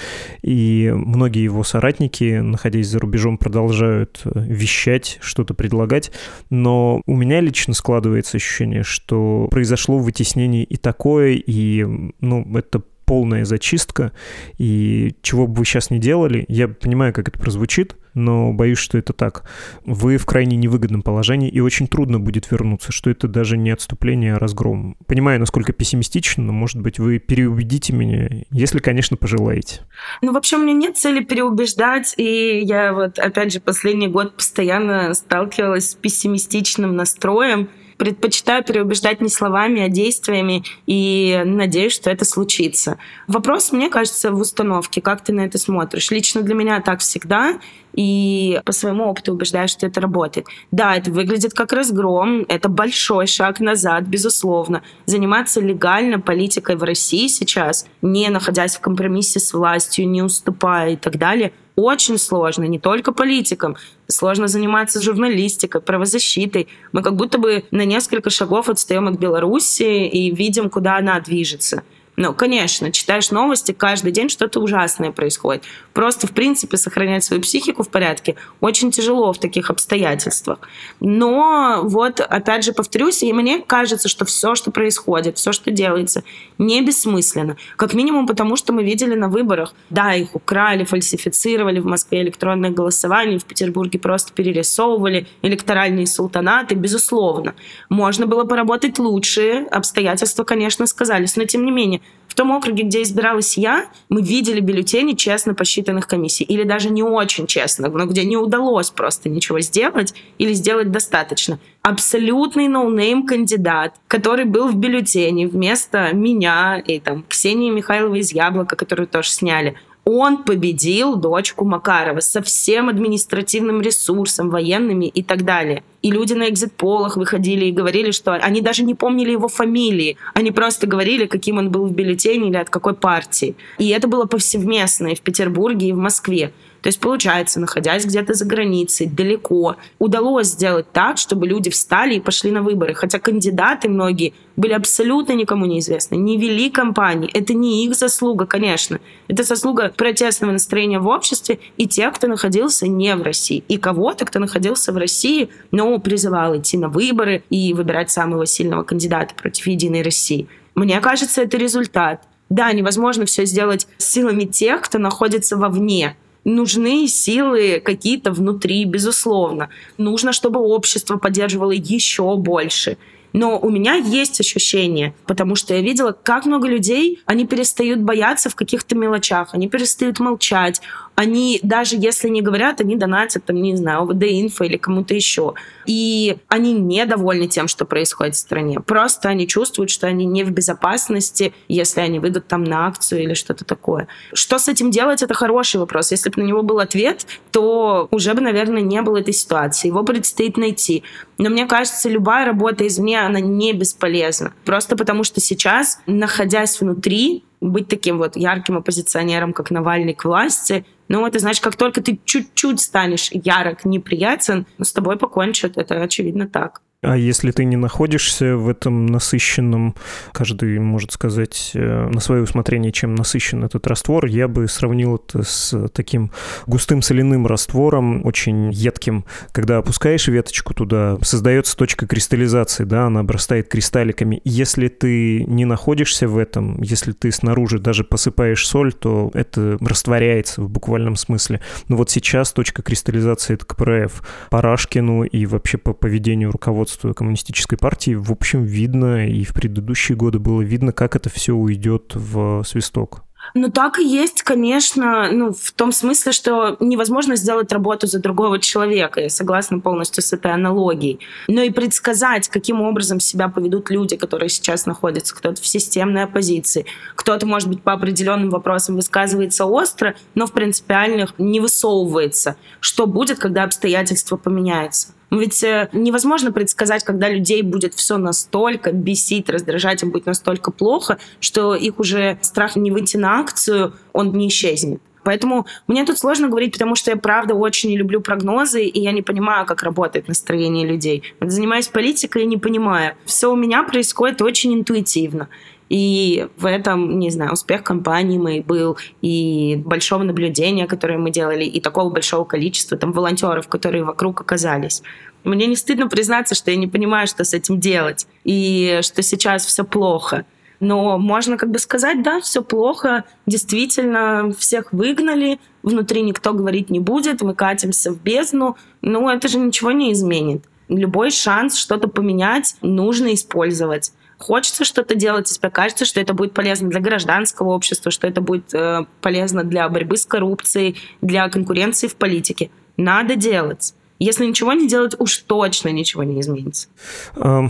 и 0.42 0.92
многие 0.94 1.44
его 1.44 1.64
соратники, 1.64 2.40
находясь 2.40 2.88
за 2.88 3.00
рубежом, 3.00 3.38
продолжают 3.38 4.22
вещать, 4.26 5.18
что-то 5.22 5.54
предлагать, 5.54 6.12
но 6.50 7.02
у 7.06 7.16
меня 7.16 7.42
лично 7.42 7.74
складывается 7.74 8.38
ощущение, 8.38 8.84
что 8.84 9.48
произошло 9.52 9.98
вытеснение 9.98 10.64
и 10.64 10.78
такое, 10.78 11.34
и, 11.34 11.86
ну, 12.20 12.58
это 12.58 12.82
полная 13.08 13.46
зачистка, 13.46 14.12
и 14.58 15.16
чего 15.22 15.48
бы 15.48 15.60
вы 15.60 15.66
сейчас 15.66 15.90
не 15.90 15.98
делали, 15.98 16.44
я 16.50 16.68
понимаю, 16.68 17.14
как 17.14 17.30
это 17.30 17.40
прозвучит, 17.40 17.96
но 18.14 18.52
боюсь, 18.52 18.80
что 18.80 18.98
это 18.98 19.14
так. 19.14 19.50
Вы 19.86 20.18
в 20.18 20.26
крайне 20.26 20.58
невыгодном 20.58 21.04
положении, 21.04 21.50
и 21.50 21.62
очень 21.62 21.88
трудно 21.88 22.20
будет 22.20 22.52
вернуться, 22.52 22.92
что 22.92 23.10
это 23.10 23.30
даже 23.30 23.56
не 23.56 23.72
отступление, 23.72 24.36
а 24.36 24.40
разгром. 24.40 24.98
Понимаю, 25.08 25.40
насколько 25.40 25.72
пессимистично, 25.72 26.44
но, 26.44 26.52
может 26.52 26.82
быть, 26.82 27.00
вы 27.00 27.20
переубедите 27.20 27.94
меня, 27.94 28.44
если, 28.52 28.80
конечно, 28.80 29.16
пожелаете. 29.16 29.82
Ну, 30.22 30.34
вообще, 30.34 30.58
у 30.58 30.64
меня 30.64 30.74
нет 30.74 30.98
цели 30.98 31.24
переубеждать, 31.24 32.14
и 32.18 32.60
я 32.62 32.92
вот, 32.92 33.20
опять 33.20 33.54
же, 33.54 33.62
последний 33.62 34.10
год 34.10 34.36
постоянно 34.36 35.14
сталкивалась 35.14 35.92
с 35.92 35.96
пессимистичным 35.96 36.94
настроем, 36.94 37.70
предпочитаю 37.98 38.64
переубеждать 38.64 39.22
не 39.22 39.30
словами, 39.30 39.82
а 39.82 39.90
действиями, 39.90 40.64
и 40.86 41.42
надеюсь, 41.46 41.94
что 41.94 42.10
это 42.10 42.26
случится. 42.26 42.98
Вопрос, 43.28 43.72
мне 43.72 43.90
кажется, 43.90 44.32
в 44.32 44.40
установке, 44.40 45.02
как 45.02 45.24
ты 45.24 45.34
на 45.34 45.42
это 45.42 45.58
смотришь. 45.58 46.12
Лично 46.12 46.42
для 46.42 46.56
меня 46.56 46.82
так 46.82 47.00
всегда, 47.00 47.60
и 47.94 48.62
по 48.64 48.72
своему 48.72 49.06
опыту 49.06 49.34
убеждаю, 49.34 49.68
что 49.68 49.88
это 49.88 50.00
работает. 50.00 50.46
Да, 50.72 50.96
это 50.96 51.12
выглядит 51.12 51.54
как 51.54 51.74
разгром, 51.74 52.46
это 52.48 52.70
большой 52.70 53.26
шаг 53.26 53.60
назад, 53.60 54.04
безусловно. 54.04 54.84
Заниматься 55.06 55.60
легально 55.60 56.20
политикой 56.20 56.76
в 56.76 56.84
России 56.84 57.28
сейчас, 57.28 57.88
не 58.04 58.30
находясь 58.30 58.76
в 58.76 58.82
компромиссе 58.82 59.40
с 59.40 59.52
властью, 59.54 60.08
не 60.08 60.22
уступая 60.22 60.92
и 60.92 60.96
так 60.96 61.18
далее– 61.18 61.52
очень 61.78 62.18
сложно, 62.18 62.64
не 62.64 62.80
только 62.80 63.14
политикам. 63.14 63.78
Сложно 64.08 64.48
заниматься 64.48 65.00
журналистикой, 65.00 65.80
правозащитой. 65.80 66.68
Мы 66.92 67.04
как 67.04 67.16
будто 67.16 67.38
бы 67.38 67.64
на 67.72 67.86
несколько 67.86 68.32
шагов 68.32 68.68
отстаем 68.68 69.08
от 69.08 69.20
Беларуси 69.20 70.08
и 70.08 70.36
видим, 70.36 70.70
куда 70.70 70.98
она 70.98 71.20
движется. 71.20 71.84
Ну, 72.20 72.34
конечно, 72.34 72.92
читаешь 72.92 73.30
новости, 73.30 73.74
каждый 73.74 74.12
день 74.12 74.28
что-то 74.30 74.60
ужасное 74.60 75.12
происходит. 75.12 75.66
Просто, 75.94 76.26
в 76.26 76.32
принципе, 76.32 76.76
сохранять 76.76 77.24
свою 77.24 77.44
психику 77.44 77.84
в 77.84 77.90
порядке 77.90 78.36
очень 78.60 78.90
тяжело 78.90 79.32
в 79.34 79.38
таких 79.38 79.70
обстоятельствах. 79.70 80.58
Но 81.00 81.82
вот, 81.84 82.20
опять 82.20 82.64
же, 82.64 82.74
повторюсь, 82.74 83.22
и 83.22 83.32
мне 83.34 83.60
кажется, 83.60 84.10
что 84.10 84.26
все, 84.26 84.56
что 84.56 84.72
происходит, 84.72 85.38
все, 85.38 85.52
что 85.52 85.70
делается, 85.70 86.24
не 86.58 86.82
бессмысленно. 86.82 87.56
Как 87.76 87.94
минимум 87.94 88.26
потому, 88.26 88.56
что 88.56 88.74
мы 88.74 88.84
видели 88.84 89.14
на 89.14 89.30
выборах. 89.30 89.76
Да, 89.92 90.16
их 90.16 90.34
украли, 90.34 90.86
фальсифицировали 90.86 91.80
в 91.80 91.86
Москве 91.86 92.24
электронное 92.24 92.72
голосование, 92.72 93.38
в 93.38 93.46
Петербурге 93.46 94.00
просто 94.00 94.34
перерисовывали 94.34 95.28
электоральные 95.44 96.08
султанаты, 96.08 96.74
безусловно. 96.74 97.54
Можно 97.90 98.26
было 98.26 98.44
поработать 98.44 98.98
лучше, 98.98 99.68
обстоятельства, 99.70 100.44
конечно, 100.44 100.88
сказались, 100.88 101.36
но 101.36 101.46
тем 101.46 101.64
не 101.64 101.70
менее, 101.70 102.02
том 102.38 102.52
округе, 102.52 102.84
где 102.84 103.02
избиралась 103.02 103.58
я, 103.58 103.88
мы 104.10 104.22
видели 104.22 104.60
бюллетени 104.60 105.14
честно 105.14 105.56
посчитанных 105.56 106.08
комиссий. 106.08 106.44
Или 106.44 106.64
даже 106.64 106.92
не 106.92 107.02
очень 107.02 107.48
честно, 107.48 107.90
но 107.90 108.06
где 108.06 108.24
не 108.26 108.38
удалось 108.38 108.92
просто 108.92 109.28
ничего 109.28 109.60
сделать 109.60 110.14
или 110.38 110.54
сделать 110.54 110.92
достаточно. 110.92 111.58
Абсолютный 111.82 112.68
no-name 112.68 113.26
кандидат, 113.26 113.96
который 114.08 114.46
был 114.46 114.68
в 114.68 114.76
бюллетене 114.76 115.48
вместо 115.48 116.14
меня 116.14 116.78
и 116.78 117.00
там 117.00 117.26
Ксении 117.28 117.72
Михайловой 117.72 118.20
из 118.20 118.32
Яблока, 118.32 118.76
которую 118.76 119.08
тоже 119.08 119.32
сняли, 119.32 119.76
Он 120.06 120.44
победил 120.44 121.16
дочку 121.16 121.66
Макарова 121.66 122.20
со 122.20 122.44
всем 122.44 122.88
административным 122.88 123.82
ресурсом, 123.82 124.52
военными 124.52 125.06
и 125.06 125.24
так 125.24 125.44
далее. 125.44 125.84
И 126.02 126.12
люди 126.12 126.34
на 126.34 126.50
экзит-полах 126.50 127.18
выходили 127.18 127.66
и 127.66 127.72
говорили, 127.72 128.12
что 128.12 128.34
они 128.34 128.62
даже 128.62 128.84
не 128.84 128.96
помнили 128.96 129.32
его 129.32 129.48
фамилии. 129.48 130.18
Они 130.34 130.52
просто 130.52 130.88
говорили, 130.88 131.26
каким 131.26 131.58
он 131.58 131.72
был 131.72 131.88
в 131.88 131.92
бюллетене 131.92 132.50
или 132.50 132.58
от 132.58 132.70
какой 132.70 132.94
партии. 132.94 133.56
И 133.80 133.90
это 133.90 134.08
было 134.08 134.26
повсеместно 134.26 135.08
и 135.08 135.16
в 135.16 135.22
Петербурге, 135.22 135.90
и 135.90 135.94
в 135.94 135.98
Москве. 135.98 136.52
То 136.82 136.90
есть, 136.90 137.00
получается, 137.00 137.60
находясь 137.60 138.06
где-то 138.06 138.34
за 138.34 138.46
границей, 138.46 139.08
далеко, 139.08 139.76
удалось 140.00 140.48
сделать 140.48 140.92
так, 140.92 141.18
чтобы 141.18 141.48
люди 141.48 141.70
встали 141.70 142.16
и 142.16 142.20
пошли 142.20 142.52
на 142.52 142.62
выборы. 142.62 142.94
Хотя 142.94 143.20
кандидаты 143.20 143.90
многие 143.90 144.34
были 144.56 144.74
абсолютно 144.74 145.34
никому 145.34 145.66
неизвестны, 145.66 146.16
не 146.16 146.38
вели 146.38 146.70
кампании. 146.70 147.30
Это 147.34 147.54
не 147.54 147.86
их 147.86 147.96
заслуга, 147.96 148.46
конечно. 148.46 149.00
Это 149.28 149.44
заслуга 149.44 149.94
протестного 149.96 150.52
настроения 150.52 151.00
в 151.00 151.08
обществе 151.08 151.60
и 151.78 151.88
тех, 151.88 152.14
кто 152.14 152.28
находился 152.28 152.88
не 152.88 153.16
в 153.16 153.22
России. 153.22 153.64
И 153.68 153.78
кого-то, 153.78 154.26
кто 154.26 154.40
находился 154.40 154.92
в 154.92 154.98
России, 154.98 155.50
но 155.72 155.97
призывал 156.00 156.58
идти 156.58 156.78
на 156.78 156.90
выборы 156.90 157.44
и 157.50 157.74
выбирать 157.74 158.12
самого 158.12 158.46
сильного 158.46 158.84
кандидата 158.84 159.34
против 159.36 159.68
Единой 159.68 160.02
России. 160.02 160.48
Мне 160.76 161.00
кажется, 161.00 161.42
это 161.42 161.58
результат. 161.58 162.24
Да, 162.50 162.72
невозможно 162.72 163.26
все 163.26 163.46
сделать 163.46 163.88
силами 163.98 164.46
тех, 164.46 164.82
кто 164.82 165.00
находится 165.00 165.58
вовне 165.58 166.16
нужны 166.48 167.08
силы 167.08 167.82
какие-то 167.84 168.32
внутри, 168.32 168.86
безусловно. 168.86 169.70
Нужно, 169.98 170.32
чтобы 170.32 170.60
общество 170.62 171.18
поддерживало 171.18 171.72
еще 171.72 172.36
больше. 172.38 172.98
Но 173.34 173.60
у 173.60 173.70
меня 173.70 173.96
есть 173.96 174.40
ощущение, 174.40 175.14
потому 175.28 175.56
что 175.56 175.76
я 175.76 175.82
видела, 175.82 176.12
как 176.12 176.46
много 176.46 176.68
людей, 176.68 177.20
они 177.26 177.46
перестают 177.46 178.00
бояться 178.00 178.50
в 178.50 178.56
каких-то 178.56 178.96
мелочах, 178.96 179.50
они 179.54 179.68
перестают 179.68 180.20
молчать, 180.20 180.82
они 181.18 181.60
даже 181.64 181.96
если 181.98 182.30
не 182.30 182.44
говорят, 182.44 182.80
они 182.80 182.96
донатят, 182.96 183.44
там, 183.44 183.60
не 183.60 183.76
знаю, 183.76 184.04
ОВД 184.04 184.24
Инфо 184.26 184.66
или 184.66 184.78
кому-то 184.78 185.16
еще. 185.16 185.56
И 185.88 186.38
они 186.48 186.74
недовольны 186.74 187.48
тем, 187.48 187.68
что 187.68 187.86
происходит 187.86 188.36
в 188.36 188.38
стране. 188.38 188.80
Просто 188.80 189.28
они 189.28 189.48
чувствуют, 189.48 189.90
что 189.90 190.06
они 190.06 190.26
не 190.26 190.44
в 190.44 190.52
безопасности, 190.52 191.56
если 191.68 192.02
они 192.02 192.20
выйдут 192.20 192.48
там 192.48 192.64
на 192.64 192.86
акцию 192.86 193.24
или 193.24 193.34
что-то 193.34 193.66
такое. 193.66 194.08
Что 194.32 194.60
с 194.60 194.68
этим 194.68 194.92
делать, 194.92 195.24
это 195.24 195.34
хороший 195.34 195.78
вопрос. 195.78 196.12
Если 196.12 196.30
бы 196.30 196.40
на 196.40 196.46
него 196.46 196.62
был 196.62 196.78
ответ, 196.78 197.26
то 197.52 198.08
уже 198.12 198.36
бы, 198.36 198.42
наверное, 198.42 198.84
не 198.84 199.02
было 199.02 199.18
этой 199.18 199.34
ситуации. 199.34 199.88
Его 199.88 200.04
предстоит 200.04 200.56
найти. 200.56 201.02
Но 201.40 201.50
мне 201.50 201.66
кажется, 201.66 202.10
любая 202.10 202.46
работа 202.46 202.86
извне, 202.86 203.20
она 203.22 203.40
не 203.40 203.74
бесполезна. 203.74 204.54
Просто 204.66 204.96
потому 204.96 205.24
что 205.24 205.42
сейчас, 205.42 206.00
находясь 206.06 206.80
внутри, 206.80 207.44
быть 207.62 207.88
таким 207.88 208.18
вот 208.18 208.36
ярким 208.36 208.78
оппозиционером, 208.78 209.54
как 209.54 209.72
Навальный 209.72 210.14
к 210.14 210.26
власти, 210.26 210.86
ну, 211.08 211.26
это 211.26 211.40
значит, 211.40 211.64
как 211.64 211.76
только 211.76 212.02
ты 212.02 212.20
чуть-чуть 212.26 212.82
станешь 212.82 213.30
ярок, 213.32 213.86
неприятен, 213.86 214.66
с 214.80 214.92
тобой 214.92 215.18
покончат. 215.18 215.78
Это 215.78 216.02
очевидно 216.02 216.48
так. 216.48 216.82
А 217.04 217.16
если 217.16 217.52
ты 217.52 217.64
не 217.64 217.76
находишься 217.76 218.58
в 218.58 218.68
этом 218.68 219.06
насыщенном, 219.06 219.94
каждый 220.32 220.80
может 220.80 221.12
сказать 221.12 221.70
э, 221.76 222.10
на 222.10 222.20
свое 222.20 222.42
усмотрение, 222.42 222.92
чем 222.92 223.14
насыщен 223.14 223.64
этот 223.64 223.86
раствор, 223.86 224.26
я 224.26 224.48
бы 224.48 224.68
сравнил 224.68 225.18
это 225.18 225.44
с 225.44 225.90
таким 225.90 226.32
густым 226.66 227.04
соляным 227.04 227.46
раствором, 227.46 228.26
очень 228.26 228.72
едким. 228.72 229.26
Когда 229.52 229.78
опускаешь 229.78 230.28
веточку 230.28 230.74
туда, 230.74 231.20
создается 231.22 231.78
точка 231.78 232.08
кристаллизации, 232.08 232.84
да, 232.84 233.06
она 233.06 233.20
обрастает 233.20 233.70
кристалликами. 233.70 234.42
Если 234.44 234.88
ты 234.88 235.44
не 235.44 235.66
находишься 235.66 236.28
в 236.28 236.36
этом, 236.40 236.82
если 236.82 237.12
ты 237.12 237.32
снаружи 237.32 237.78
даже 237.78 238.06
посыпаешь 238.06 238.68
соль, 238.68 238.92
то 238.92 239.30
это 239.36 239.78
растворяется 239.82 240.64
в 240.64 240.70
буквальном 240.72 241.16
смысле. 241.16 241.62
Но 241.90 241.96
вот 241.96 242.10
сейчас 242.10 242.52
точка 242.54 242.82
кристаллизации— 242.82 243.54
это 243.56 243.68
КПРФ. 243.68 244.24
По 244.50 244.64
Рашкину 244.64 245.26
и 245.26 245.46
вообще 245.46 245.78
по 245.78 245.94
поведению 245.94 246.50
руководства 246.50 246.87
руководства 246.88 247.14
коммунистической 247.14 247.78
партии, 247.78 248.16
в 248.16 248.32
общем, 248.32 248.64
видно, 248.64 249.28
и 249.28 249.44
в 249.44 249.54
предыдущие 249.54 250.18
годы 250.18 250.40
было 250.40 250.62
видно, 250.62 250.92
как 250.92 251.16
это 251.16 251.30
все 251.30 251.54
уйдет 251.54 252.14
в 252.16 252.64
свисток. 252.64 253.24
Ну, 253.54 253.70
так 253.70 254.00
и 254.00 254.06
есть, 254.06 254.44
конечно, 254.44 255.32
ну, 255.32 255.54
в 255.54 255.72
том 255.72 255.94
смысле, 255.94 256.32
что 256.34 256.76
невозможно 256.82 257.38
сделать 257.38 257.72
работу 257.72 258.06
за 258.06 258.20
другого 258.20 258.60
человека. 258.60 259.22
Я 259.22 259.30
согласна 259.30 259.80
полностью 259.80 260.22
с 260.22 260.34
этой 260.34 260.52
аналогией. 260.52 261.20
Но 261.48 261.62
и 261.62 261.70
предсказать, 261.70 262.50
каким 262.50 262.82
образом 262.82 263.22
себя 263.22 263.48
поведут 263.48 263.90
люди, 263.90 264.18
которые 264.18 264.50
сейчас 264.50 264.86
находятся. 264.86 265.34
Кто-то 265.36 265.62
в 265.62 265.68
системной 265.68 266.24
оппозиции, 266.24 266.86
кто-то, 267.16 267.46
может 267.46 267.70
быть, 267.70 267.82
по 267.82 267.94
определенным 267.94 268.50
вопросам 268.50 268.96
высказывается 268.96 269.66
остро, 269.66 270.16
но 270.36 270.46
в 270.46 270.52
принципиальных 270.52 271.34
не 271.38 271.62
высовывается. 271.62 272.58
Что 272.82 273.08
будет, 273.08 273.40
когда 273.40 273.64
обстоятельства 273.64 274.36
поменяются? 274.36 275.14
Ведь 275.30 275.64
э, 275.64 275.90
невозможно 275.92 276.52
предсказать, 276.52 277.04
когда 277.04 277.30
людей 277.30 277.62
будет 277.62 277.94
все 277.94 278.18
настолько 278.18 278.92
бесить, 278.92 279.50
раздражать, 279.50 280.04
им 280.04 280.12
будет 280.12 280.26
настолько 280.26 280.72
плохо, 280.72 281.18
что 281.40 281.76
их 281.76 282.00
уже 282.00 282.38
страх 282.42 282.76
не 282.76 282.92
выйти 282.92 283.18
на 283.18 283.40
акцию, 283.40 283.94
он 284.14 284.32
не 284.32 284.48
исчезнет. 284.48 285.02
Поэтому 285.28 285.66
мне 285.88 286.06
тут 286.06 286.18
сложно 286.18 286.48
говорить, 286.48 286.72
потому 286.72 286.96
что 286.96 287.12
я 287.12 287.18
правда 287.18 287.54
очень 287.54 287.90
не 287.90 287.98
люблю 287.98 288.22
прогнозы, 288.22 288.86
и 288.86 289.02
я 289.02 289.12
не 289.12 289.22
понимаю, 289.22 289.66
как 289.66 289.84
работает 289.84 290.30
настроение 290.30 290.88
людей. 290.88 291.22
Вот 291.42 291.52
занимаюсь 291.52 291.90
политикой 291.90 292.44
и 292.44 292.46
не 292.46 292.56
понимаю. 292.56 293.16
Все 293.26 293.52
у 293.52 293.58
меня 293.58 293.84
происходит 293.84 294.42
очень 294.42 294.74
интуитивно. 294.74 295.50
И 295.90 296.48
в 296.58 296.66
этом, 296.66 297.20
не 297.20 297.30
знаю, 297.30 297.54
успех 297.54 297.84
компании 297.84 298.38
мой 298.38 298.60
был, 298.60 298.98
и 299.22 299.82
большого 299.86 300.24
наблюдения, 300.24 300.88
которое 300.88 301.18
мы 301.18 301.32
делали, 301.32 301.64
и 301.64 301.80
такого 301.80 302.10
большого 302.10 302.44
количества 302.46 302.98
там 302.98 303.12
волонтеров, 303.12 303.68
которые 303.68 304.04
вокруг 304.04 304.42
оказались. 304.42 305.02
Мне 305.44 305.68
не 305.68 305.76
стыдно 305.76 306.08
признаться, 306.08 306.56
что 306.56 306.72
я 306.72 306.78
не 306.78 306.88
понимаю, 306.88 307.28
что 307.28 307.44
с 307.44 307.54
этим 307.54 307.80
делать, 307.80 308.28
и 308.44 309.00
что 309.02 309.22
сейчас 309.22 309.66
все 309.66 309.84
плохо. 309.86 310.46
Но 310.80 311.18
можно 311.18 311.58
как 311.58 311.72
бы 311.72 311.80
сказать, 311.80 312.22
да, 312.22 312.40
все 312.40 312.62
плохо, 312.62 313.24
действительно, 313.46 314.52
всех 314.58 314.94
выгнали, 314.94 315.60
внутри 315.82 316.22
никто 316.22 316.54
говорить 316.54 316.90
не 316.90 317.00
будет, 317.00 317.42
мы 317.42 317.56
катимся 317.56 318.12
в 318.12 318.22
бездну, 318.22 318.78
но 319.02 319.32
это 319.32 319.48
же 319.48 319.58
ничего 319.58 319.92
не 319.92 320.12
изменит. 320.12 320.66
Любой 320.88 321.32
шанс 321.32 321.78
что-то 321.78 322.08
поменять 322.08 322.76
нужно 322.82 323.34
использовать 323.34 324.12
хочется 324.38 324.86
что-то 324.86 325.16
делать, 325.16 325.48
тебе 325.48 325.70
кажется, 325.70 326.06
что 326.06 326.20
это 326.20 326.34
будет 326.34 326.54
полезно 326.54 326.90
для 326.90 327.00
гражданского 327.00 327.70
общества, 327.70 328.12
что 328.12 328.28
это 328.28 328.42
будет 328.42 328.74
э, 328.74 329.06
полезно 329.22 329.64
для 329.64 329.88
борьбы 329.90 330.18
с 330.18 330.26
коррупцией, 330.26 330.96
для 331.22 331.50
конкуренции 331.50 332.08
в 332.08 332.16
политике. 332.16 332.70
Надо 332.98 333.36
делать. 333.36 333.94
Если 334.20 334.46
ничего 334.46 334.74
не 334.74 334.88
делать, 334.88 335.16
уж 335.20 335.38
точно 335.38 335.90
ничего 335.90 336.24
не 336.24 336.42
изменится. 336.42 336.88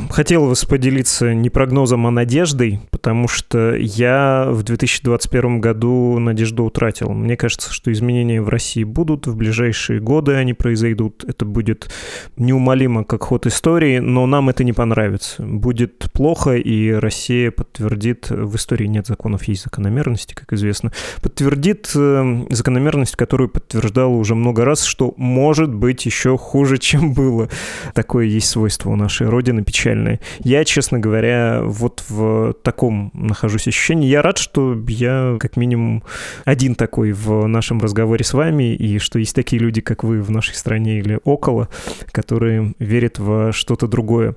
Хотел 0.09 0.45
вас 0.45 0.63
поделиться 0.63 1.33
не 1.33 1.49
прогнозом, 1.49 2.07
а 2.07 2.11
надеждой, 2.11 2.79
потому 3.07 3.29
что 3.29 3.73
я 3.73 4.47
в 4.49 4.63
2021 4.63 5.61
году 5.61 6.19
надежду 6.19 6.65
утратил. 6.65 7.11
Мне 7.11 7.37
кажется, 7.37 7.71
что 7.71 7.89
изменения 7.89 8.41
в 8.41 8.49
России 8.49 8.83
будут, 8.83 9.27
в 9.27 9.35
ближайшие 9.37 10.01
годы 10.01 10.33
они 10.33 10.53
произойдут. 10.53 11.23
Это 11.25 11.45
будет 11.45 11.89
неумолимо 12.35 13.05
как 13.05 13.23
ход 13.23 13.45
истории, 13.45 13.99
но 13.99 14.25
нам 14.25 14.49
это 14.49 14.65
не 14.65 14.73
понравится. 14.73 15.41
Будет 15.41 16.11
плохо, 16.11 16.55
и 16.55 16.91
Россия 16.91 17.49
подтвердит, 17.49 18.29
в 18.29 18.53
истории 18.57 18.87
нет 18.87 19.07
законов, 19.07 19.45
есть 19.45 19.63
закономерности, 19.63 20.33
как 20.33 20.51
известно, 20.51 20.91
подтвердит 21.21 21.89
э, 21.95 22.45
закономерность, 22.49 23.15
которую 23.15 23.47
подтверждала 23.47 24.13
уже 24.13 24.35
много 24.35 24.65
раз, 24.65 24.83
что 24.83 25.13
может 25.15 25.73
быть 25.73 26.05
еще 26.05 26.37
хуже, 26.37 26.77
чем 26.77 27.13
было. 27.13 27.47
Такое 27.93 28.25
есть 28.25 28.49
свойство 28.49 28.89
у 28.89 28.97
нашей 28.97 29.29
Родины 29.29 29.63
печальное. 29.63 30.19
Я, 30.39 30.65
честно 30.65 30.99
говоря, 30.99 31.61
вот 31.63 32.03
в 32.09 32.53
таком 32.63 32.96
нахожусь 33.13 33.67
ощущении. 33.67 34.07
Я 34.07 34.21
рад, 34.21 34.37
что 34.37 34.77
я 34.87 35.37
как 35.39 35.57
минимум 35.57 36.03
один 36.45 36.75
такой 36.75 37.11
в 37.11 37.47
нашем 37.47 37.79
разговоре 37.79 38.23
с 38.23 38.33
вами, 38.33 38.75
и 38.75 38.99
что 38.99 39.19
есть 39.19 39.35
такие 39.35 39.61
люди, 39.61 39.81
как 39.81 40.03
вы 40.03 40.21
в 40.21 40.31
нашей 40.31 40.55
стране 40.55 40.99
или 40.99 41.19
около, 41.23 41.69
которые 42.11 42.73
верят 42.79 43.19
во 43.19 43.51
что-то 43.51 43.87
другое. 43.87 44.35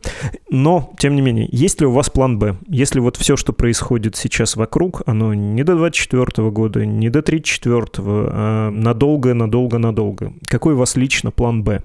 Но, 0.50 0.92
тем 0.98 1.14
не 1.14 1.22
менее, 1.22 1.48
есть 1.50 1.80
ли 1.80 1.86
у 1.86 1.92
вас 1.92 2.10
план 2.10 2.38
«Б»? 2.38 2.56
Если 2.68 3.00
вот 3.00 3.16
все, 3.16 3.36
что 3.36 3.52
происходит 3.52 4.16
сейчас 4.16 4.56
вокруг, 4.56 5.02
оно 5.06 5.34
не 5.34 5.64
до 5.64 5.76
24 5.76 6.50
года, 6.50 6.86
не 6.86 7.10
до 7.10 7.22
34, 7.22 7.86
а 7.98 8.70
надолго, 8.70 9.34
надолго, 9.34 9.78
надолго. 9.78 10.32
Какой 10.46 10.74
у 10.74 10.78
вас 10.78 10.96
лично 10.96 11.30
план 11.30 11.62
«Б»? 11.62 11.82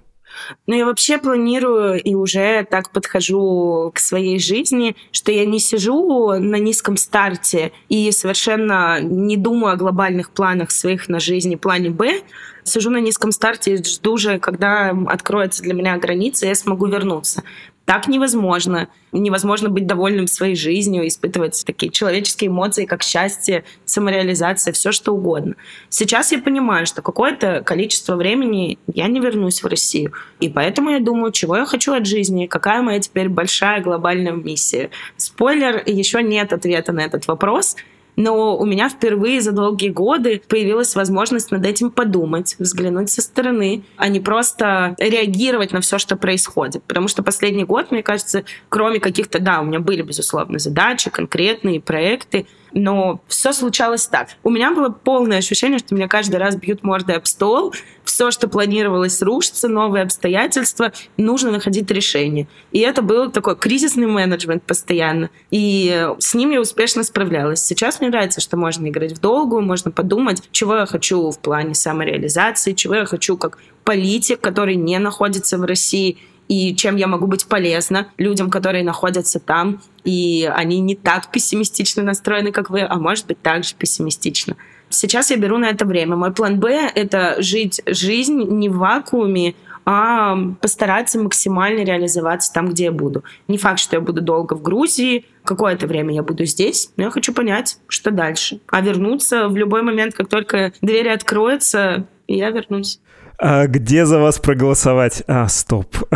Но 0.67 0.75
я 0.75 0.85
вообще 0.85 1.17
планирую 1.17 2.01
и 2.01 2.13
уже 2.15 2.65
так 2.69 2.91
подхожу 2.91 3.91
к 3.93 3.99
своей 3.99 4.39
жизни, 4.39 4.95
что 5.11 5.31
я 5.31 5.45
не 5.45 5.59
сижу 5.59 6.31
на 6.33 6.57
низком 6.57 6.97
старте 6.97 7.71
и 7.89 8.11
совершенно 8.11 8.99
не 9.01 9.37
думаю 9.37 9.73
о 9.73 9.77
глобальных 9.77 10.31
планах 10.31 10.71
своих 10.71 11.09
на 11.09 11.19
жизни, 11.19 11.55
плане 11.55 11.89
«Б», 11.89 12.21
сижу 12.63 12.89
на 12.89 12.97
низком 12.97 13.31
старте 13.31 13.75
и 13.75 13.83
жду 13.83 14.17
же, 14.17 14.39
когда 14.39 14.89
откроется 15.07 15.63
для 15.63 15.73
меня 15.73 15.97
граница, 15.97 16.47
я 16.47 16.55
смогу 16.55 16.87
вернуться. 16.87 17.43
Так 17.85 18.07
невозможно. 18.07 18.89
Невозможно 19.11 19.69
быть 19.69 19.85
довольным 19.85 20.25
своей 20.25 20.55
жизнью, 20.55 21.07
испытывать 21.07 21.63
такие 21.65 21.91
человеческие 21.91 22.49
эмоции, 22.49 22.85
как 22.85 23.03
счастье, 23.03 23.63
самореализация, 23.85 24.73
все 24.73 24.91
что 24.91 25.13
угодно. 25.13 25.55
Сейчас 25.89 26.31
я 26.31 26.39
понимаю, 26.39 26.87
что 26.87 27.03
какое-то 27.03 27.61
количество 27.63 28.15
времени 28.15 28.79
я 28.87 29.07
не 29.07 29.19
вернусь 29.19 29.61
в 29.61 29.67
Россию. 29.67 30.13
И 30.39 30.49
поэтому 30.49 30.89
я 30.89 30.99
думаю, 30.99 31.31
чего 31.31 31.57
я 31.57 31.65
хочу 31.65 31.93
от 31.93 32.07
жизни, 32.07 32.47
какая 32.47 32.81
моя 32.81 32.99
теперь 32.99 33.29
большая 33.29 33.81
глобальная 33.81 34.33
миссия. 34.33 34.89
Спойлер, 35.15 35.83
еще 35.85 36.23
нет 36.23 36.53
ответа 36.53 36.91
на 36.91 37.01
этот 37.01 37.27
вопрос— 37.27 37.75
но 38.15 38.57
у 38.57 38.65
меня 38.65 38.89
впервые 38.89 39.41
за 39.41 39.51
долгие 39.51 39.89
годы 39.89 40.41
появилась 40.47 40.95
возможность 40.95 41.51
над 41.51 41.65
этим 41.65 41.91
подумать, 41.91 42.55
взглянуть 42.59 43.09
со 43.09 43.21
стороны, 43.21 43.83
а 43.97 44.07
не 44.07 44.19
просто 44.19 44.95
реагировать 44.97 45.71
на 45.71 45.81
все, 45.81 45.97
что 45.97 46.15
происходит. 46.15 46.83
Потому 46.83 47.07
что 47.07 47.23
последний 47.23 47.65
год, 47.65 47.91
мне 47.91 48.03
кажется, 48.03 48.43
кроме 48.69 48.99
каких-то, 48.99 49.39
да, 49.39 49.61
у 49.61 49.65
меня 49.65 49.79
были, 49.79 50.01
безусловно, 50.01 50.59
задачи, 50.59 51.09
конкретные 51.09 51.81
проекты, 51.81 52.47
но 52.75 53.21
все 53.27 53.53
случалось 53.53 54.05
так. 54.05 54.27
У 54.43 54.49
меня 54.49 54.71
было 54.71 54.89
полное 54.89 55.39
ощущение, 55.39 55.79
что 55.79 55.95
меня 55.95 56.09
каждый 56.09 56.35
раз 56.35 56.57
бьют 56.57 56.83
мордой 56.83 57.15
об 57.15 57.25
стол, 57.25 57.73
все, 58.03 58.31
что 58.31 58.49
планировалось, 58.49 59.21
рушится, 59.21 59.69
новые 59.69 60.03
обстоятельства, 60.03 60.91
нужно 61.17 61.51
находить 61.51 61.89
решение. 61.89 62.47
И 62.73 62.79
это 62.79 63.01
был 63.01 63.31
такой 63.31 63.55
кризисный 63.55 64.07
менеджмент 64.07 64.63
постоянно. 64.63 65.29
И 65.51 66.07
с 66.19 66.33
ним 66.35 66.51
я 66.51 66.59
успешно 66.61 67.03
справлялась. 67.03 67.65
Сейчас 67.65 68.01
мне 68.01 68.09
нравится, 68.09 68.41
что 68.41 68.57
можно 68.57 68.87
играть 68.89 69.13
в 69.13 69.21
долгую, 69.21 69.61
можно 69.61 69.89
подумать, 69.89 70.43
чего 70.51 70.75
я 70.75 70.85
хочу 70.85 71.31
в 71.31 71.39
плане 71.39 71.75
самореализации, 71.75 72.73
чего 72.73 72.95
я 72.95 73.05
хочу 73.05 73.37
как 73.37 73.57
политик, 73.85 74.41
который 74.41 74.75
не 74.75 74.99
находится 74.99 75.57
в 75.57 75.63
России, 75.63 76.17
и 76.47 76.75
чем 76.75 76.95
я 76.95 77.07
могу 77.07 77.27
быть 77.27 77.45
полезна 77.47 78.07
людям, 78.17 78.49
которые 78.49 78.83
находятся 78.83 79.39
там, 79.39 79.81
и 80.03 80.49
они 80.53 80.79
не 80.79 80.95
так 80.95 81.31
пессимистично 81.31 82.03
настроены, 82.03 82.51
как 82.51 82.69
вы, 82.69 82.81
а 82.81 82.95
может 82.95 83.25
быть 83.27 83.41
также 83.41 83.75
пессимистично. 83.75 84.55
Сейчас 84.89 85.31
я 85.31 85.37
беру 85.37 85.57
на 85.57 85.69
это 85.69 85.85
время. 85.85 86.15
Мой 86.15 86.31
план 86.31 86.59
Б— 86.59 86.91
это 86.95 87.41
жить 87.41 87.81
жизнь 87.87 88.41
не 88.43 88.69
в 88.69 88.77
вакууме, 88.77 89.55
а 89.85 90.37
постараться 90.61 91.19
максимально 91.19 91.83
реализоваться 91.83 92.51
там, 92.51 92.69
где 92.69 92.85
я 92.85 92.91
буду. 92.91 93.23
Не 93.47 93.57
факт, 93.57 93.79
что 93.79 93.95
я 93.95 94.01
буду 94.01 94.21
долго 94.21 94.55
в 94.55 94.61
Грузии, 94.61 95.25
какое-то 95.43 95.85
время 95.85 96.13
я 96.13 96.23
буду 96.23 96.45
здесь, 96.45 96.89
но 96.97 97.03
я 97.03 97.11
хочу 97.11 97.33
понять, 97.33 97.77
что 97.87 98.09
дальше. 98.11 98.59
А 98.67 98.81
вернуться 98.81 99.47
в 99.47 99.55
любой 99.55 99.83
момент, 99.83 100.15
как 100.15 100.27
только 100.27 100.73
двери 100.81 101.09
откроются, 101.09 102.07
я 102.27 102.49
вернусь. 102.49 102.99
А 103.37 103.67
где 103.67 104.05
за 104.05 104.19
вас 104.19 104.39
проголосовать? 104.39 105.23
А, 105.27 105.47
стоп. 105.49 105.97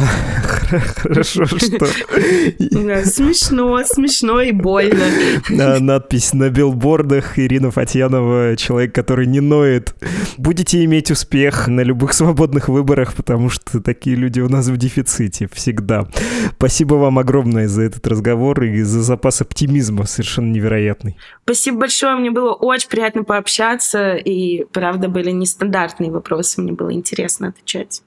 Хорошо, 0.98 1.46
что... 1.46 1.86
Смешно, 3.06 3.84
смешно 3.84 4.42
и 4.42 4.52
больно. 4.52 5.04
Надпись 5.50 6.34
на 6.34 6.50
билбордах 6.50 7.38
Ирина 7.38 7.72
Фатьянова, 7.72 8.56
человек, 8.56 8.96
который 8.96 9.28
не 9.28 9.42
ноет. 9.42 9.96
Будете 10.38 10.84
иметь 10.86 11.12
успех 11.12 11.68
на 11.68 11.82
любых 11.82 12.14
свободных 12.14 12.70
выборах, 12.70 13.14
потому 13.14 13.50
что 13.50 13.82
такие 13.82 14.16
люди 14.16 14.40
у 14.40 14.48
нас 14.48 14.68
в 14.68 14.78
дефиците 14.78 15.50
всегда. 15.52 16.08
Спасибо 16.56 16.96
вам 16.96 17.20
огромное 17.20 17.68
за 17.68 17.84
этот 17.84 18.08
разговор 18.08 18.64
и 18.64 18.82
за 18.82 19.02
запас 19.02 19.42
оптимизма 19.42 20.06
совершенно 20.06 20.52
невероятный. 20.52 21.18
Спасибо 21.44 21.80
большое, 21.80 22.16
мне 22.16 22.32
было 22.32 22.54
очень 22.54 22.90
приятно 22.90 23.24
пообщаться, 23.24 24.16
и 24.16 24.64
правда 24.72 25.10
были 25.10 25.32
нестандартные 25.32 26.12
вопросы, 26.12 26.62
мне 26.62 26.72
было 26.72 26.94
интересно 26.94 27.09
интересно 27.10 27.48
отвечать. 27.48 28.04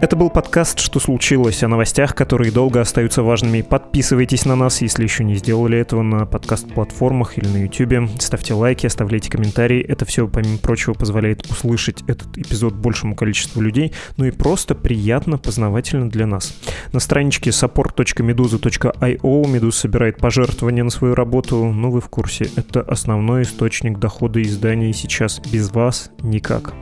Это 0.00 0.16
был 0.16 0.30
подкаст 0.30 0.78
«Что 0.78 0.98
случилось?» 0.98 1.62
о 1.62 1.68
новостях, 1.68 2.14
которые 2.14 2.50
долго 2.50 2.80
остаются 2.80 3.22
важными. 3.22 3.60
Подписывайтесь 3.60 4.46
на 4.46 4.56
нас, 4.56 4.80
если 4.80 5.02
еще 5.02 5.24
не 5.24 5.34
сделали 5.34 5.76
этого 5.76 6.00
на 6.00 6.24
подкаст-платформах 6.24 7.36
или 7.36 7.46
на 7.46 7.58
YouTube. 7.64 8.08
Ставьте 8.18 8.54
лайки, 8.54 8.86
оставляйте 8.86 9.30
комментарии. 9.30 9.82
Это 9.82 10.06
все, 10.06 10.26
помимо 10.26 10.56
прочего, 10.56 10.94
позволяет 10.94 11.44
услышать 11.50 12.02
этот 12.06 12.38
эпизод 12.38 12.72
большему 12.76 13.14
количеству 13.14 13.60
людей, 13.60 13.92
ну 14.16 14.24
и 14.24 14.30
просто 14.30 14.74
приятно, 14.74 15.36
познавательно 15.36 16.08
для 16.08 16.26
нас. 16.26 16.56
На 16.94 17.00
страничке 17.00 17.50
support.meduza.io 17.50 19.48
Медуза 19.48 19.78
собирает 19.80 20.16
пожертвования 20.16 20.82
на 20.82 20.90
свою 20.90 21.14
работу, 21.14 21.62
ну 21.66 21.90
вы 21.90 22.00
в 22.00 22.08
курсе, 22.08 22.48
это 22.56 22.80
основной 22.80 23.42
источник 23.42 23.98
дохода 23.98 24.40
издания 24.40 24.94
сейчас. 24.94 25.42
Без 25.52 25.70
вас 25.70 26.10
никак. 26.22 26.72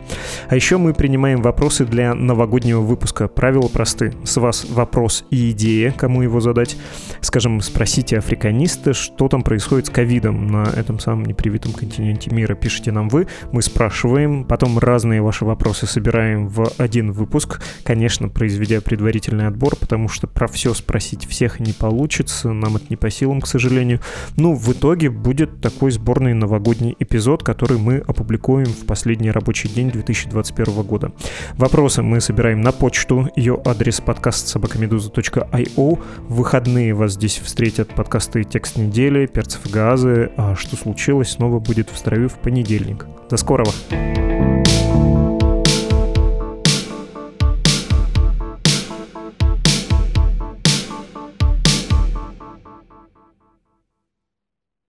А 0.48 0.54
еще 0.54 0.76
мы 0.76 0.94
принимаем 0.94 1.42
вопросы 1.42 1.84
для 1.84 2.14
новогоднего 2.14 2.80
выпуска 2.80 3.07
выпуска. 3.08 3.28
Правила 3.28 3.68
просты. 3.68 4.12
С 4.24 4.36
вас 4.36 4.66
вопрос 4.68 5.24
и 5.30 5.50
идея, 5.50 5.92
кому 5.92 6.22
его 6.22 6.40
задать. 6.40 6.76
Скажем, 7.20 7.60
спросите 7.60 8.18
африканиста, 8.18 8.92
что 8.92 9.28
там 9.28 9.42
происходит 9.42 9.86
с 9.86 9.90
ковидом 9.90 10.48
на 10.48 10.64
этом 10.64 10.98
самом 10.98 11.24
непривитом 11.24 11.72
континенте 11.72 12.30
мира. 12.30 12.54
Пишите 12.54 12.92
нам 12.92 13.08
вы, 13.08 13.26
мы 13.52 13.62
спрашиваем, 13.62 14.44
потом 14.44 14.78
разные 14.78 15.22
ваши 15.22 15.44
вопросы 15.44 15.86
собираем 15.86 16.48
в 16.48 16.70
один 16.78 17.12
выпуск, 17.12 17.62
конечно, 17.82 18.28
произведя 18.28 18.80
предварительный 18.80 19.46
отбор, 19.46 19.76
потому 19.76 20.08
что 20.08 20.26
про 20.26 20.46
все 20.46 20.74
спросить 20.74 21.26
всех 21.26 21.60
не 21.60 21.72
получится, 21.72 22.52
нам 22.52 22.76
это 22.76 22.86
не 22.90 22.96
по 22.96 23.10
силам, 23.10 23.40
к 23.40 23.46
сожалению. 23.46 24.00
Ну, 24.36 24.54
в 24.54 24.72
итоге 24.72 25.10
будет 25.10 25.60
такой 25.60 25.90
сборный 25.92 26.34
новогодний 26.34 26.94
эпизод, 26.98 27.42
который 27.42 27.78
мы 27.78 27.98
опубликуем 27.98 28.66
в 28.66 28.86
последний 28.86 29.30
рабочий 29.30 29.68
день 29.68 29.90
2021 29.90 30.82
года. 30.82 31.12
Вопросы 31.56 32.02
мы 32.02 32.20
собираем 32.20 32.60
на 32.60 32.72
почту 32.72 32.97
почту. 32.98 33.28
Ее 33.36 33.60
адрес 33.64 34.00
подкаст 34.00 34.48
собакамедуза.io. 34.48 35.98
В 36.28 36.34
выходные 36.34 36.94
вас 36.94 37.12
здесь 37.12 37.38
встретят 37.38 37.88
подкасты 37.94 38.42
«Текст 38.44 38.76
недели», 38.76 39.26
«Перцев 39.26 39.66
и 39.66 39.70
газы». 39.70 40.32
А 40.36 40.56
что 40.56 40.76
случилось, 40.76 41.30
снова 41.30 41.60
будет 41.60 41.90
в 41.90 41.96
строю 41.96 42.28
в 42.28 42.38
понедельник. 42.38 43.06
До 43.30 43.36
скорого! 43.36 43.70
thank 43.90 44.18
you 44.18 44.87